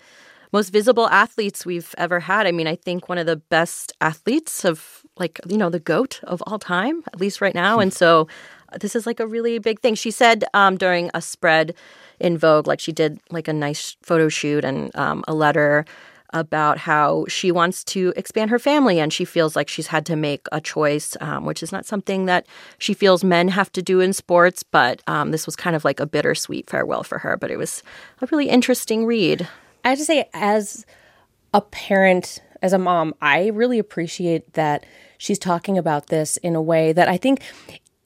most 0.51 0.69
visible 0.69 1.07
athletes 1.09 1.65
we've 1.65 1.93
ever 1.97 2.19
had. 2.19 2.47
I 2.47 2.51
mean, 2.51 2.67
I 2.67 2.75
think 2.75 3.07
one 3.07 3.17
of 3.17 3.25
the 3.25 3.35
best 3.35 3.93
athletes 4.01 4.65
of 4.65 5.03
like, 5.17 5.39
you 5.47 5.57
know, 5.57 5.69
the 5.69 5.79
GOAT 5.79 6.19
of 6.23 6.41
all 6.47 6.59
time, 6.59 7.03
at 7.07 7.19
least 7.19 7.41
right 7.41 7.53
now. 7.53 7.79
and 7.79 7.93
so 7.93 8.27
uh, 8.71 8.77
this 8.77 8.95
is 8.95 9.05
like 9.05 9.19
a 9.19 9.27
really 9.27 9.59
big 9.59 9.79
thing. 9.79 9.95
She 9.95 10.11
said 10.11 10.45
um, 10.53 10.77
during 10.77 11.11
a 11.13 11.21
spread 11.21 11.75
in 12.19 12.37
Vogue, 12.37 12.67
like 12.67 12.79
she 12.79 12.91
did 12.91 13.19
like 13.29 13.47
a 13.47 13.53
nice 13.53 13.95
photo 14.01 14.29
shoot 14.29 14.63
and 14.63 14.95
um, 14.95 15.23
a 15.27 15.33
letter 15.33 15.85
about 16.33 16.77
how 16.77 17.25
she 17.27 17.51
wants 17.51 17.83
to 17.83 18.13
expand 18.15 18.51
her 18.51 18.59
family 18.59 18.99
and 18.99 19.11
she 19.11 19.25
feels 19.25 19.55
like 19.55 19.67
she's 19.67 19.87
had 19.87 20.05
to 20.05 20.15
make 20.15 20.47
a 20.51 20.61
choice, 20.61 21.17
um, 21.21 21.45
which 21.45 21.63
is 21.63 21.71
not 21.71 21.85
something 21.85 22.25
that 22.25 22.45
she 22.77 22.93
feels 22.93 23.23
men 23.23 23.47
have 23.47 23.71
to 23.71 23.81
do 23.81 23.99
in 23.99 24.13
sports. 24.13 24.63
But 24.63 25.01
um, 25.07 25.31
this 25.31 25.45
was 25.45 25.55
kind 25.55 25.75
of 25.75 25.85
like 25.85 25.99
a 25.99 26.05
bittersweet 26.05 26.69
farewell 26.69 27.03
for 27.03 27.19
her. 27.19 27.37
But 27.37 27.51
it 27.51 27.57
was 27.57 27.83
a 28.21 28.27
really 28.31 28.49
interesting 28.49 29.05
read. 29.05 29.47
I 29.83 29.89
have 29.89 29.97
to 29.97 30.05
say, 30.05 30.29
as 30.33 30.85
a 31.53 31.61
parent, 31.61 32.41
as 32.61 32.73
a 32.73 32.77
mom, 32.77 33.15
I 33.21 33.47
really 33.47 33.79
appreciate 33.79 34.53
that 34.53 34.85
she's 35.17 35.39
talking 35.39 35.77
about 35.77 36.07
this 36.07 36.37
in 36.37 36.55
a 36.55 36.61
way 36.61 36.93
that 36.93 37.07
I 37.07 37.17
think 37.17 37.41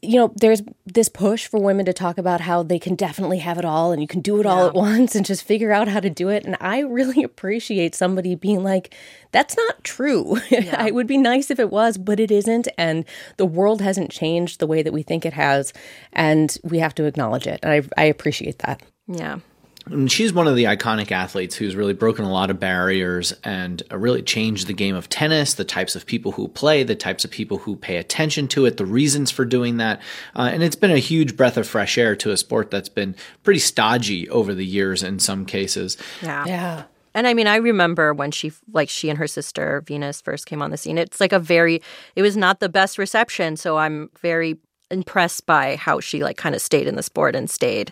you 0.04 0.18
know, 0.18 0.34
there's 0.36 0.62
this 0.86 1.08
push 1.08 1.48
for 1.48 1.60
women 1.60 1.86
to 1.86 1.94
talk 1.94 2.18
about 2.18 2.42
how 2.42 2.62
they 2.62 2.78
can 2.78 2.96
definitely 2.96 3.40
have 3.40 3.58
it 3.58 3.66
all 3.66 3.92
and 3.92 4.02
you 4.02 4.08
can 4.08 4.22
do 4.22 4.40
it 4.40 4.46
yeah. 4.46 4.52
all 4.52 4.68
at 4.68 4.74
once 4.74 5.16
and 5.16 5.26
just 5.26 5.44
figure 5.44 5.72
out 5.72 5.88
how 5.88 6.00
to 6.00 6.10
do 6.10 6.30
it. 6.30 6.46
And 6.46 6.58
I 6.60 6.80
really 6.80 7.24
appreciate 7.24 7.96
somebody 7.96 8.36
being 8.36 8.64
like, 8.64 8.94
that's 9.32 9.56
not 9.58 9.84
true. 9.84 10.38
Yeah. 10.54 10.86
it 10.86 10.94
would 10.94 11.08
be 11.08 11.18
nice 11.18 11.50
if 11.50 11.60
it 11.60 11.72
was, 11.72 11.98
but 11.98 12.20
it 12.20 12.30
isn't. 12.30 12.68
And 12.78 13.06
the 13.38 13.46
world 13.46 13.82
hasn't 13.82 14.12
changed 14.12 14.60
the 14.60 14.68
way 14.68 14.84
that 14.84 14.94
we 14.94 15.02
think 15.02 15.26
it 15.26 15.34
has. 15.34 15.74
And 16.12 16.56
we 16.64 16.78
have 16.78 16.94
to 16.96 17.06
acknowledge 17.06 17.48
it. 17.48 17.60
And 17.64 17.72
I, 17.72 18.02
I 18.02 18.06
appreciate 18.06 18.60
that. 18.60 18.84
Yeah. 19.08 19.40
And 19.86 20.10
she's 20.12 20.32
one 20.32 20.48
of 20.48 20.56
the 20.56 20.64
iconic 20.64 21.12
athletes 21.12 21.56
who's 21.56 21.76
really 21.76 21.94
broken 21.94 22.24
a 22.24 22.32
lot 22.32 22.50
of 22.50 22.60
barriers 22.60 23.34
and 23.44 23.84
uh, 23.92 23.98
really 23.98 24.22
changed 24.22 24.68
the 24.68 24.74
game 24.74 24.96
of 24.96 25.10
tennis, 25.10 25.56
the 25.56 25.66
types 25.66 25.96
of 25.96 26.06
people 26.06 26.32
who 26.32 26.48
play, 26.48 26.84
the 26.84 26.96
types 26.96 27.26
of 27.26 27.32
people 27.32 27.58
who 27.58 27.76
pay 27.76 27.98
attention 27.98 28.48
to 28.50 28.66
it, 28.66 28.78
the 28.78 28.86
reasons 28.86 29.30
for 29.30 29.44
doing 29.44 29.78
that. 29.78 30.02
Uh, 30.36 30.50
and 30.54 30.64
it's 30.64 30.78
been 30.78 30.92
a 30.92 31.00
huge 31.00 31.36
breath 31.36 31.58
of 31.58 31.68
fresh 31.68 31.98
air 31.98 32.16
to 32.16 32.32
a 32.32 32.38
sport 32.38 32.72
that's 32.72 32.90
been 32.90 33.14
pretty 33.44 33.60
stodgy 33.60 34.30
over 34.30 34.54
the 34.54 34.66
years 34.66 35.04
in 35.04 35.20
some 35.20 35.46
cases. 35.46 35.98
Yeah. 36.22 36.46
Yeah. 36.48 36.84
And 37.14 37.28
I 37.28 37.34
mean, 37.34 37.48
I 37.48 37.58
remember 37.58 38.14
when 38.14 38.32
she, 38.32 38.52
like, 38.72 38.90
she 38.90 39.10
and 39.10 39.20
her 39.20 39.28
sister 39.28 39.84
Venus 39.86 40.22
first 40.22 40.46
came 40.46 40.62
on 40.62 40.72
the 40.72 40.78
scene. 40.78 40.98
It's 40.98 41.20
like 41.20 41.34
a 41.34 41.40
very, 41.40 41.82
it 42.16 42.22
was 42.22 42.36
not 42.36 42.60
the 42.60 42.70
best 42.70 42.98
reception. 42.98 43.56
So 43.56 43.78
I'm 43.78 44.10
very 44.22 44.58
impressed 44.90 45.46
by 45.46 45.76
how 45.76 46.00
she, 46.00 46.24
like, 46.24 46.38
kind 46.38 46.56
of 46.56 46.62
stayed 46.62 46.88
in 46.88 46.96
the 46.96 47.04
sport 47.04 47.36
and 47.36 47.50
stayed 47.50 47.92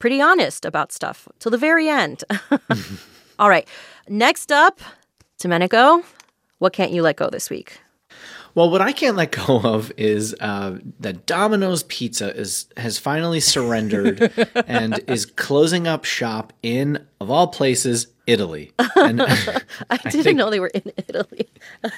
pretty 0.00 0.20
honest 0.20 0.64
about 0.64 0.90
stuff 0.90 1.28
till 1.38 1.50
the 1.52 1.58
very 1.58 1.88
end. 1.88 2.24
All 3.38 3.48
right. 3.48 3.68
Next 4.08 4.50
up, 4.50 4.80
Domenico, 5.38 6.02
what 6.58 6.72
can't 6.72 6.90
you 6.90 7.02
let 7.02 7.16
go 7.16 7.30
this 7.30 7.48
week? 7.48 7.80
Well, 8.56 8.68
what 8.68 8.80
I 8.80 8.90
can't 8.90 9.16
let 9.16 9.30
go 9.30 9.60
of 9.64 9.92
is 9.96 10.34
uh, 10.40 10.78
that 10.98 11.24
Domino's 11.26 11.84
Pizza 11.84 12.34
is 12.36 12.66
has 12.76 12.98
finally 12.98 13.38
surrendered 13.38 14.32
and 14.66 14.98
is 15.06 15.24
closing 15.24 15.86
up 15.86 16.04
shop 16.04 16.52
in, 16.62 17.06
of 17.20 17.30
all 17.30 17.46
places, 17.46 18.08
Italy. 18.26 18.72
And 18.96 19.22
I 19.22 19.96
didn't 20.04 20.24
think- 20.24 20.36
know 20.36 20.50
they 20.50 20.60
were 20.60 20.68
in 20.74 20.90
Italy. 20.96 21.48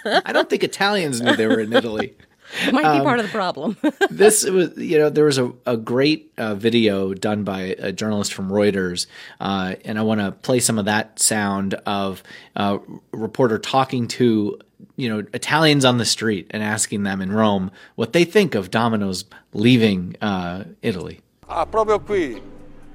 I 0.05 0.33
don't 0.33 0.51
think 0.51 0.63
Italians 0.63 1.21
knew 1.23 1.35
they 1.37 1.47
were 1.47 1.61
in 1.61 1.73
Italy. 1.73 2.15
Might 2.73 2.99
be 2.99 3.05
part 3.05 3.19
of 3.19 3.27
the 3.27 3.33
problem. 3.33 3.77
this 4.11 4.45
was, 4.45 4.77
you 4.77 4.99
know, 4.99 5.11
there 5.11 5.25
was 5.25 5.39
a, 5.39 5.53
a 5.67 5.77
great 5.77 6.33
uh, 6.37 6.55
video 6.55 7.15
done 7.15 7.45
by 7.45 7.77
a 7.79 7.93
journalist 7.93 8.35
from 8.35 8.51
Reuters, 8.51 9.07
uh, 9.41 9.75
and 9.85 9.99
I 9.99 10.03
want 10.03 10.21
to 10.21 10.33
play 10.33 10.61
some 10.61 10.79
of 10.79 10.85
that 10.85 11.19
sound 11.19 11.75
of 11.87 12.23
uh, 12.57 12.79
a 13.13 13.17
reporter 13.17 13.59
talking 13.59 14.09
to, 14.09 14.59
you 14.97 15.09
know, 15.09 15.27
Italians 15.33 15.85
on 15.85 15.99
the 15.99 16.05
street 16.05 16.47
and 16.51 16.63
asking 16.63 17.05
them 17.05 17.23
in 17.23 17.33
Rome 17.33 17.71
what 17.95 18.13
they 18.13 18.25
think 18.25 18.55
of 18.55 18.71
Domino's 18.71 19.25
leaving 19.53 20.17
uh, 20.21 20.65
Italy. 20.83 21.21
Ah, 21.49 21.65
proprio 21.65 21.99
qui. 21.99 22.41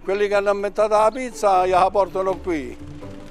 Quelli 0.08 0.30
che 0.30 0.36
hanno 0.36 0.52
inventato 0.52 0.96
la 0.96 1.12
pizza 1.14 1.66
la 1.66 1.90
portano 1.92 2.38
qui. 2.38 2.78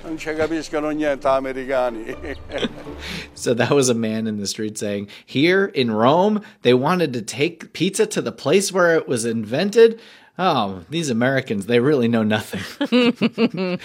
Non 0.02 0.18
ci 0.18 0.34
capiscono 0.34 0.90
niente 0.90 1.26
americani. 1.26 2.14
So 3.32 3.54
that 3.54 3.70
was 3.70 3.88
a 3.88 3.94
man 3.94 4.26
in 4.26 4.36
the 4.36 4.46
street 4.46 4.76
saying, 4.76 5.08
Here 5.24 5.64
in 5.64 5.90
Rome, 5.90 6.42
they 6.60 6.74
wanted 6.74 7.14
to 7.14 7.22
take 7.22 7.72
pizza 7.72 8.04
to 8.04 8.20
the 8.20 8.30
place 8.30 8.72
where 8.72 8.94
it 8.94 9.08
was 9.08 9.24
invented. 9.24 9.98
Oh, 10.38 10.82
these 10.90 11.08
Americans, 11.08 11.64
they 11.64 11.80
really 11.80 12.08
know 12.08 12.22
nothing. 12.22 12.60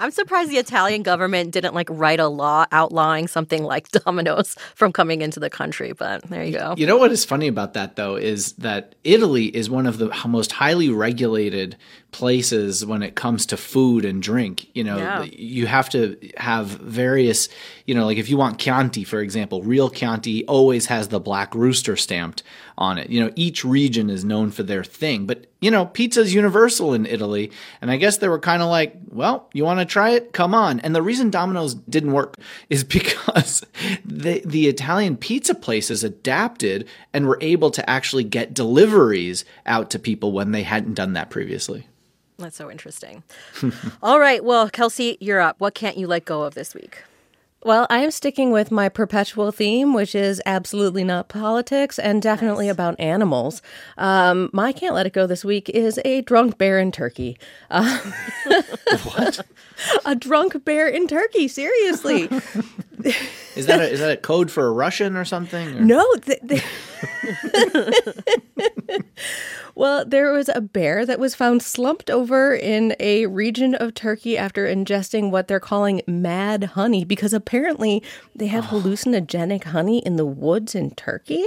I'm 0.00 0.10
surprised 0.10 0.50
the 0.50 0.58
Italian 0.58 1.04
government 1.04 1.52
didn't 1.52 1.74
like 1.74 1.88
write 1.90 2.18
a 2.18 2.26
law 2.26 2.66
outlawing 2.72 3.28
something 3.28 3.62
like 3.62 3.88
Domino's 3.90 4.56
from 4.74 4.92
coming 4.92 5.22
into 5.22 5.38
the 5.38 5.48
country, 5.48 5.92
but 5.92 6.22
there 6.24 6.42
you 6.42 6.58
go. 6.58 6.74
You 6.76 6.88
know 6.88 6.96
what 6.96 7.12
is 7.12 7.24
funny 7.24 7.46
about 7.46 7.74
that, 7.74 7.94
though, 7.94 8.16
is 8.16 8.54
that 8.54 8.96
Italy 9.04 9.44
is 9.44 9.70
one 9.70 9.86
of 9.86 9.98
the 9.98 10.12
most 10.26 10.50
highly 10.50 10.88
regulated 10.88 11.76
places 12.12 12.86
when 12.86 13.02
it 13.02 13.14
comes 13.16 13.46
to 13.46 13.56
food 13.56 14.04
and 14.04 14.22
drink. 14.22 14.66
You 14.74 14.84
know, 14.84 14.98
Yeah. 14.98 15.22
you 15.24 15.66
have 15.66 15.88
to 15.90 16.16
have 16.36 16.66
various, 16.66 17.48
you 17.86 17.94
know, 17.94 18.04
like 18.06 18.18
if 18.18 18.28
you 18.28 18.36
want 18.36 18.58
Chianti, 18.58 19.02
for 19.04 19.20
example, 19.20 19.62
real 19.62 19.88
Chianti 19.90 20.44
always 20.46 20.86
has 20.86 21.08
the 21.08 21.18
black 21.18 21.54
rooster 21.54 21.96
stamped 21.96 22.42
on 22.78 22.98
it. 22.98 23.10
You 23.10 23.24
know, 23.24 23.32
each 23.34 23.64
region 23.64 24.08
is 24.10 24.24
known 24.24 24.50
for 24.50 24.62
their 24.62 24.84
thing, 24.84 25.26
but 25.26 25.46
you 25.60 25.70
know, 25.70 25.86
pizza's 25.86 26.34
universal 26.34 26.92
in 26.92 27.06
Italy. 27.06 27.50
And 27.80 27.90
I 27.90 27.96
guess 27.96 28.18
they 28.18 28.28
were 28.28 28.38
kind 28.40 28.62
of 28.62 28.68
like, 28.68 28.94
well, 29.08 29.48
you 29.52 29.64
want 29.64 29.78
to 29.80 29.86
try 29.86 30.10
it? 30.10 30.32
Come 30.32 30.54
on. 30.54 30.80
And 30.80 30.94
the 30.94 31.02
reason 31.02 31.30
Domino's 31.30 31.74
didn't 31.74 32.12
work 32.12 32.36
is 32.68 32.82
because 32.84 33.64
the, 34.04 34.42
the 34.44 34.66
Italian 34.68 35.16
pizza 35.16 35.54
places 35.54 36.02
adapted 36.04 36.86
and 37.12 37.26
were 37.26 37.38
able 37.40 37.70
to 37.70 37.88
actually 37.88 38.24
get 38.24 38.54
deliveries 38.54 39.44
out 39.66 39.88
to 39.90 39.98
people 39.98 40.32
when 40.32 40.50
they 40.52 40.62
hadn't 40.64 40.94
done 40.94 41.12
that 41.14 41.30
previously. 41.30 41.86
That's 42.38 42.56
so 42.56 42.70
interesting. 42.70 43.22
All 44.02 44.18
right, 44.18 44.44
well, 44.44 44.68
Kelsey, 44.70 45.16
you're 45.20 45.40
up. 45.40 45.60
What 45.60 45.74
can't 45.74 45.96
you 45.96 46.06
let 46.06 46.24
go 46.24 46.42
of 46.42 46.54
this 46.54 46.74
week? 46.74 47.04
Well, 47.64 47.86
I 47.88 47.98
am 47.98 48.10
sticking 48.10 48.50
with 48.50 48.72
my 48.72 48.88
perpetual 48.88 49.52
theme, 49.52 49.94
which 49.94 50.16
is 50.16 50.42
absolutely 50.44 51.04
not 51.04 51.28
politics 51.28 51.96
and 51.96 52.20
definitely 52.20 52.68
about 52.68 52.98
animals. 52.98 53.62
Um, 53.96 54.50
my 54.52 54.72
can't 54.72 54.96
let 54.96 55.06
it 55.06 55.12
go 55.12 55.28
this 55.28 55.44
week 55.44 55.68
is 55.68 56.00
a 56.04 56.22
drunk 56.22 56.58
bear 56.58 56.80
in 56.80 56.90
Turkey. 56.90 57.38
Uh, 57.70 58.00
what? 59.04 59.46
A 60.04 60.14
drunk 60.14 60.64
bear 60.64 60.86
in 60.88 61.08
Turkey? 61.08 61.48
Seriously? 61.48 62.28
Is 63.56 63.66
that 63.66 63.80
a, 63.80 63.90
is 63.90 63.98
that 63.98 64.12
a 64.12 64.16
code 64.16 64.48
for 64.48 64.66
a 64.66 64.70
Russian 64.70 65.16
or 65.16 65.24
something? 65.24 65.76
or- 65.76 65.80
No. 65.80 66.14
Th- 66.16 66.38
th- 66.48 66.62
well, 69.74 70.04
there 70.04 70.32
was 70.32 70.48
a 70.48 70.60
bear 70.60 71.04
that 71.06 71.18
was 71.18 71.34
found 71.34 71.62
slumped 71.62 72.10
over 72.10 72.54
in 72.54 72.94
a 73.00 73.26
region 73.26 73.74
of 73.74 73.94
Turkey 73.94 74.36
after 74.36 74.66
ingesting 74.66 75.30
what 75.30 75.48
they're 75.48 75.60
calling 75.60 76.02
mad 76.06 76.64
honey 76.64 77.04
because 77.04 77.32
apparently 77.32 78.02
they 78.34 78.46
have 78.48 78.64
hallucinogenic 78.66 79.64
honey 79.64 79.98
in 80.00 80.16
the 80.16 80.26
woods 80.26 80.74
in 80.74 80.90
Turkey. 80.92 81.44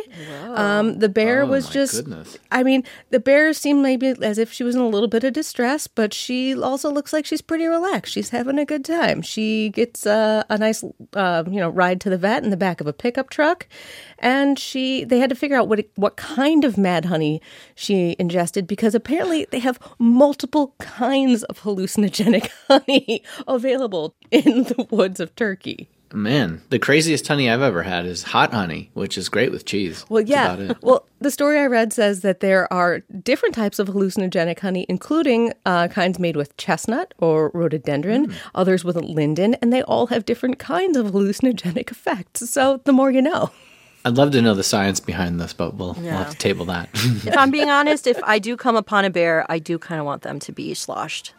Um, 0.54 1.00
the 1.00 1.10
bear 1.10 1.44
Oh, 1.44 1.48
was 1.48 1.66
my 1.68 1.72
just. 1.74 1.96
goodness. 1.96 2.38
I 2.52 2.64
mean, 2.64 2.84
the 3.10 3.20
bear 3.20 3.54
seemed 3.54 3.82
maybe 3.82 4.08
as 4.22 4.38
if 4.38 4.52
she 4.52 4.64
was 4.64 4.76
in 4.76 4.82
a 4.82 4.88
little 4.88 5.08
bit 5.10 5.24
of 5.24 5.34
distress, 5.34 5.88
but 5.88 6.14
she 6.14 6.56
also 6.60 6.92
looks 6.92 7.12
like 7.14 7.26
she's 7.26 7.42
pretty 7.42 7.66
relaxed. 7.66 8.14
She's 8.14 8.30
having 8.30 8.58
a 8.60 8.66
good 8.66 8.86
time. 8.86 9.22
She 9.22 9.70
gets 9.70 10.06
uh, 10.06 10.44
a 10.50 10.58
nice, 10.58 10.84
uh, 11.14 11.44
you 11.48 11.60
know, 11.60 11.70
ride 11.70 12.02
to 12.02 12.10
the 12.10 12.18
vet 12.18 12.44
in 12.44 12.50
the 12.50 12.58
back 12.58 12.82
of 12.82 12.88
a 12.88 12.94
pickup 12.94 13.30
truck, 13.30 13.68
and 14.20 14.58
she 14.58 15.04
they 15.04 15.20
had 15.20 15.30
to 15.30 15.36
figure 15.36 15.58
out 15.58 15.68
what 15.68 15.86
what 15.96 16.16
kind 16.16 16.64
of 16.64 16.78
mad 16.78 17.06
honey 17.06 17.42
she 17.76 18.15
ingested 18.20 18.68
because 18.68 18.96
apparently 18.96 19.46
they 19.52 19.60
have 19.60 19.80
multiple 20.00 20.76
kinds 20.80 21.44
of 21.44 21.62
hallucinogenic 21.62 22.50
honey 22.68 23.24
available 23.48 24.16
in 24.32 24.64
the 24.64 24.88
woods 24.90 25.20
of 25.20 25.36
Turkey. 25.36 25.90
Man, 26.14 26.62
the 26.70 26.80
craziest 26.80 27.28
honey 27.28 27.50
I've 27.50 27.62
ever 27.62 27.84
had 27.84 28.06
is 28.06 28.24
hot 28.24 28.54
honey, 28.54 28.90
which 28.94 29.18
is 29.18 29.28
great 29.28 29.52
with 29.52 29.66
cheese. 29.66 30.06
Well, 30.08 30.24
yeah. 30.24 30.74
Well, 30.82 31.06
the 31.20 31.32
story 31.32 31.60
I 31.60 31.66
read 31.66 31.92
says 31.92 32.22
that 32.22 32.40
there 32.40 32.72
are 32.72 33.00
different 33.22 33.54
types 33.54 33.80
of 33.80 33.90
hallucinogenic 33.90 34.60
honey, 34.60 34.86
including 34.88 35.52
uh, 35.66 35.90
kinds 35.90 36.18
made 36.18 36.38
with 36.38 36.56
chestnut 36.56 37.14
or 37.18 37.52
rhododendron, 37.54 38.34
others 38.54 38.86
with 38.86 38.96
linden, 38.96 39.56
and 39.56 39.74
they 39.74 39.82
all 39.84 40.08
have 40.08 40.24
different 40.24 40.58
kinds 40.58 40.96
of 40.96 41.08
hallucinogenic 41.08 41.92
effects. 41.92 42.50
So 42.50 42.80
the 42.86 42.94
more 42.94 43.12
you 43.12 43.22
know. 43.22 43.52
I'd 44.06 44.16
love 44.18 44.32
to 44.32 44.42
know 44.42 44.54
the 44.54 44.64
science 44.64 45.00
behind 45.00 45.40
this, 45.42 45.52
but 45.52 45.74
we'll, 45.76 45.94
we'll 45.96 46.12
have 46.12 46.30
to 46.30 46.38
table 46.38 46.66
that. 46.66 46.90
if 46.94 47.36
I'm 47.36 47.50
being 47.52 47.70
honest, 47.70 48.06
if 48.08 48.18
I 48.24 48.38
do 48.40 48.56
come 48.56 48.76
upon 48.76 49.04
a 49.04 49.10
bear, 49.10 49.46
I 49.50 49.60
do 49.60 49.78
kind 49.80 50.00
of 50.00 50.06
want 50.06 50.22
them 50.22 50.40
to 50.40 50.52
be 50.52 50.74
sloshed. 50.76 51.34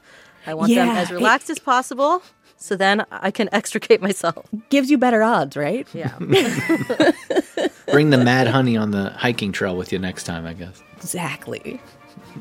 I 0.47 0.55
want 0.55 0.75
them 0.75 0.89
Yeah, 0.89 0.99
as 1.01 1.11
it- 1.11 1.15
relaxed 1.15 1.49
as 1.49 1.59
possible, 1.61 2.23
so 2.57 2.75
then 2.77 3.07
I 3.13 3.31
can 3.31 3.49
extricate 3.53 4.03
myself. 4.03 4.47
Gives 4.69 4.91
you 4.91 4.99
better 4.99 5.23
odds, 5.23 5.57
right? 5.57 5.87
Yeah. 5.95 6.17
Bring 7.93 8.11
the 8.11 8.19
mad 8.19 8.49
honey 8.49 8.77
on 8.77 8.91
the 8.91 9.11
hiking 9.11 9.53
trail 9.53 9.77
with 9.77 9.93
you 9.93 9.99
next 9.99 10.25
time, 10.25 10.45
I 10.47 10.53
guess. 10.53 10.83
Exactly. 10.97 11.81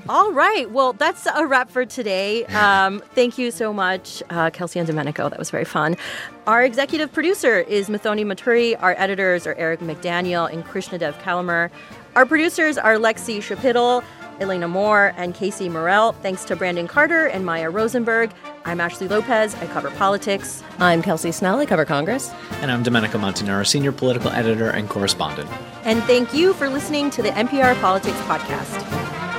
All 0.09 0.31
right. 0.31 0.69
Well, 0.71 0.93
that's 0.93 1.25
a 1.25 1.45
wrap 1.45 1.69
for 1.69 1.85
today. 1.85 2.45
Um, 2.45 3.01
thank 3.13 3.37
you 3.37 3.51
so 3.51 3.73
much, 3.73 4.21
uh, 4.29 4.49
Kelsey 4.51 4.79
and 4.79 4.87
Domenico. 4.87 5.29
That 5.29 5.39
was 5.39 5.49
very 5.49 5.65
fun. 5.65 5.95
Our 6.47 6.63
executive 6.63 7.11
producer 7.11 7.59
is 7.59 7.89
Muthoni 7.89 8.25
Muturi. 8.25 8.75
Our 8.81 8.95
editors 8.97 9.47
are 9.47 9.55
Eric 9.55 9.79
McDaniel 9.79 10.51
and 10.51 10.63
Krishnadev 10.65 11.13
Calamur. 11.21 11.69
Our 12.15 12.25
producers 12.25 12.77
are 12.77 12.95
Lexie 12.95 13.39
Schapitl, 13.39 14.03
Elena 14.39 14.67
Moore, 14.67 15.13
and 15.17 15.33
Casey 15.33 15.69
Morell. 15.69 16.13
Thanks 16.21 16.45
to 16.45 16.55
Brandon 16.55 16.87
Carter 16.87 17.25
and 17.27 17.45
Maya 17.45 17.69
Rosenberg. 17.69 18.31
I'm 18.65 18.79
Ashley 18.81 19.07
Lopez. 19.07 19.55
I 19.55 19.67
cover 19.67 19.89
politics. 19.91 20.63
I'm 20.79 21.01
Kelsey 21.01 21.31
Snell. 21.31 21.59
I 21.59 21.65
cover 21.65 21.85
Congress. 21.85 22.31
And 22.61 22.71
I'm 22.71 22.83
Domenico 22.83 23.17
Montanaro, 23.17 23.65
senior 23.65 23.91
political 23.91 24.29
editor 24.31 24.69
and 24.69 24.89
correspondent. 24.89 25.49
And 25.83 26.03
thank 26.03 26.33
you 26.33 26.53
for 26.53 26.69
listening 26.69 27.09
to 27.11 27.21
the 27.21 27.29
NPR 27.29 27.79
Politics 27.81 28.17
Podcast. 28.21 29.34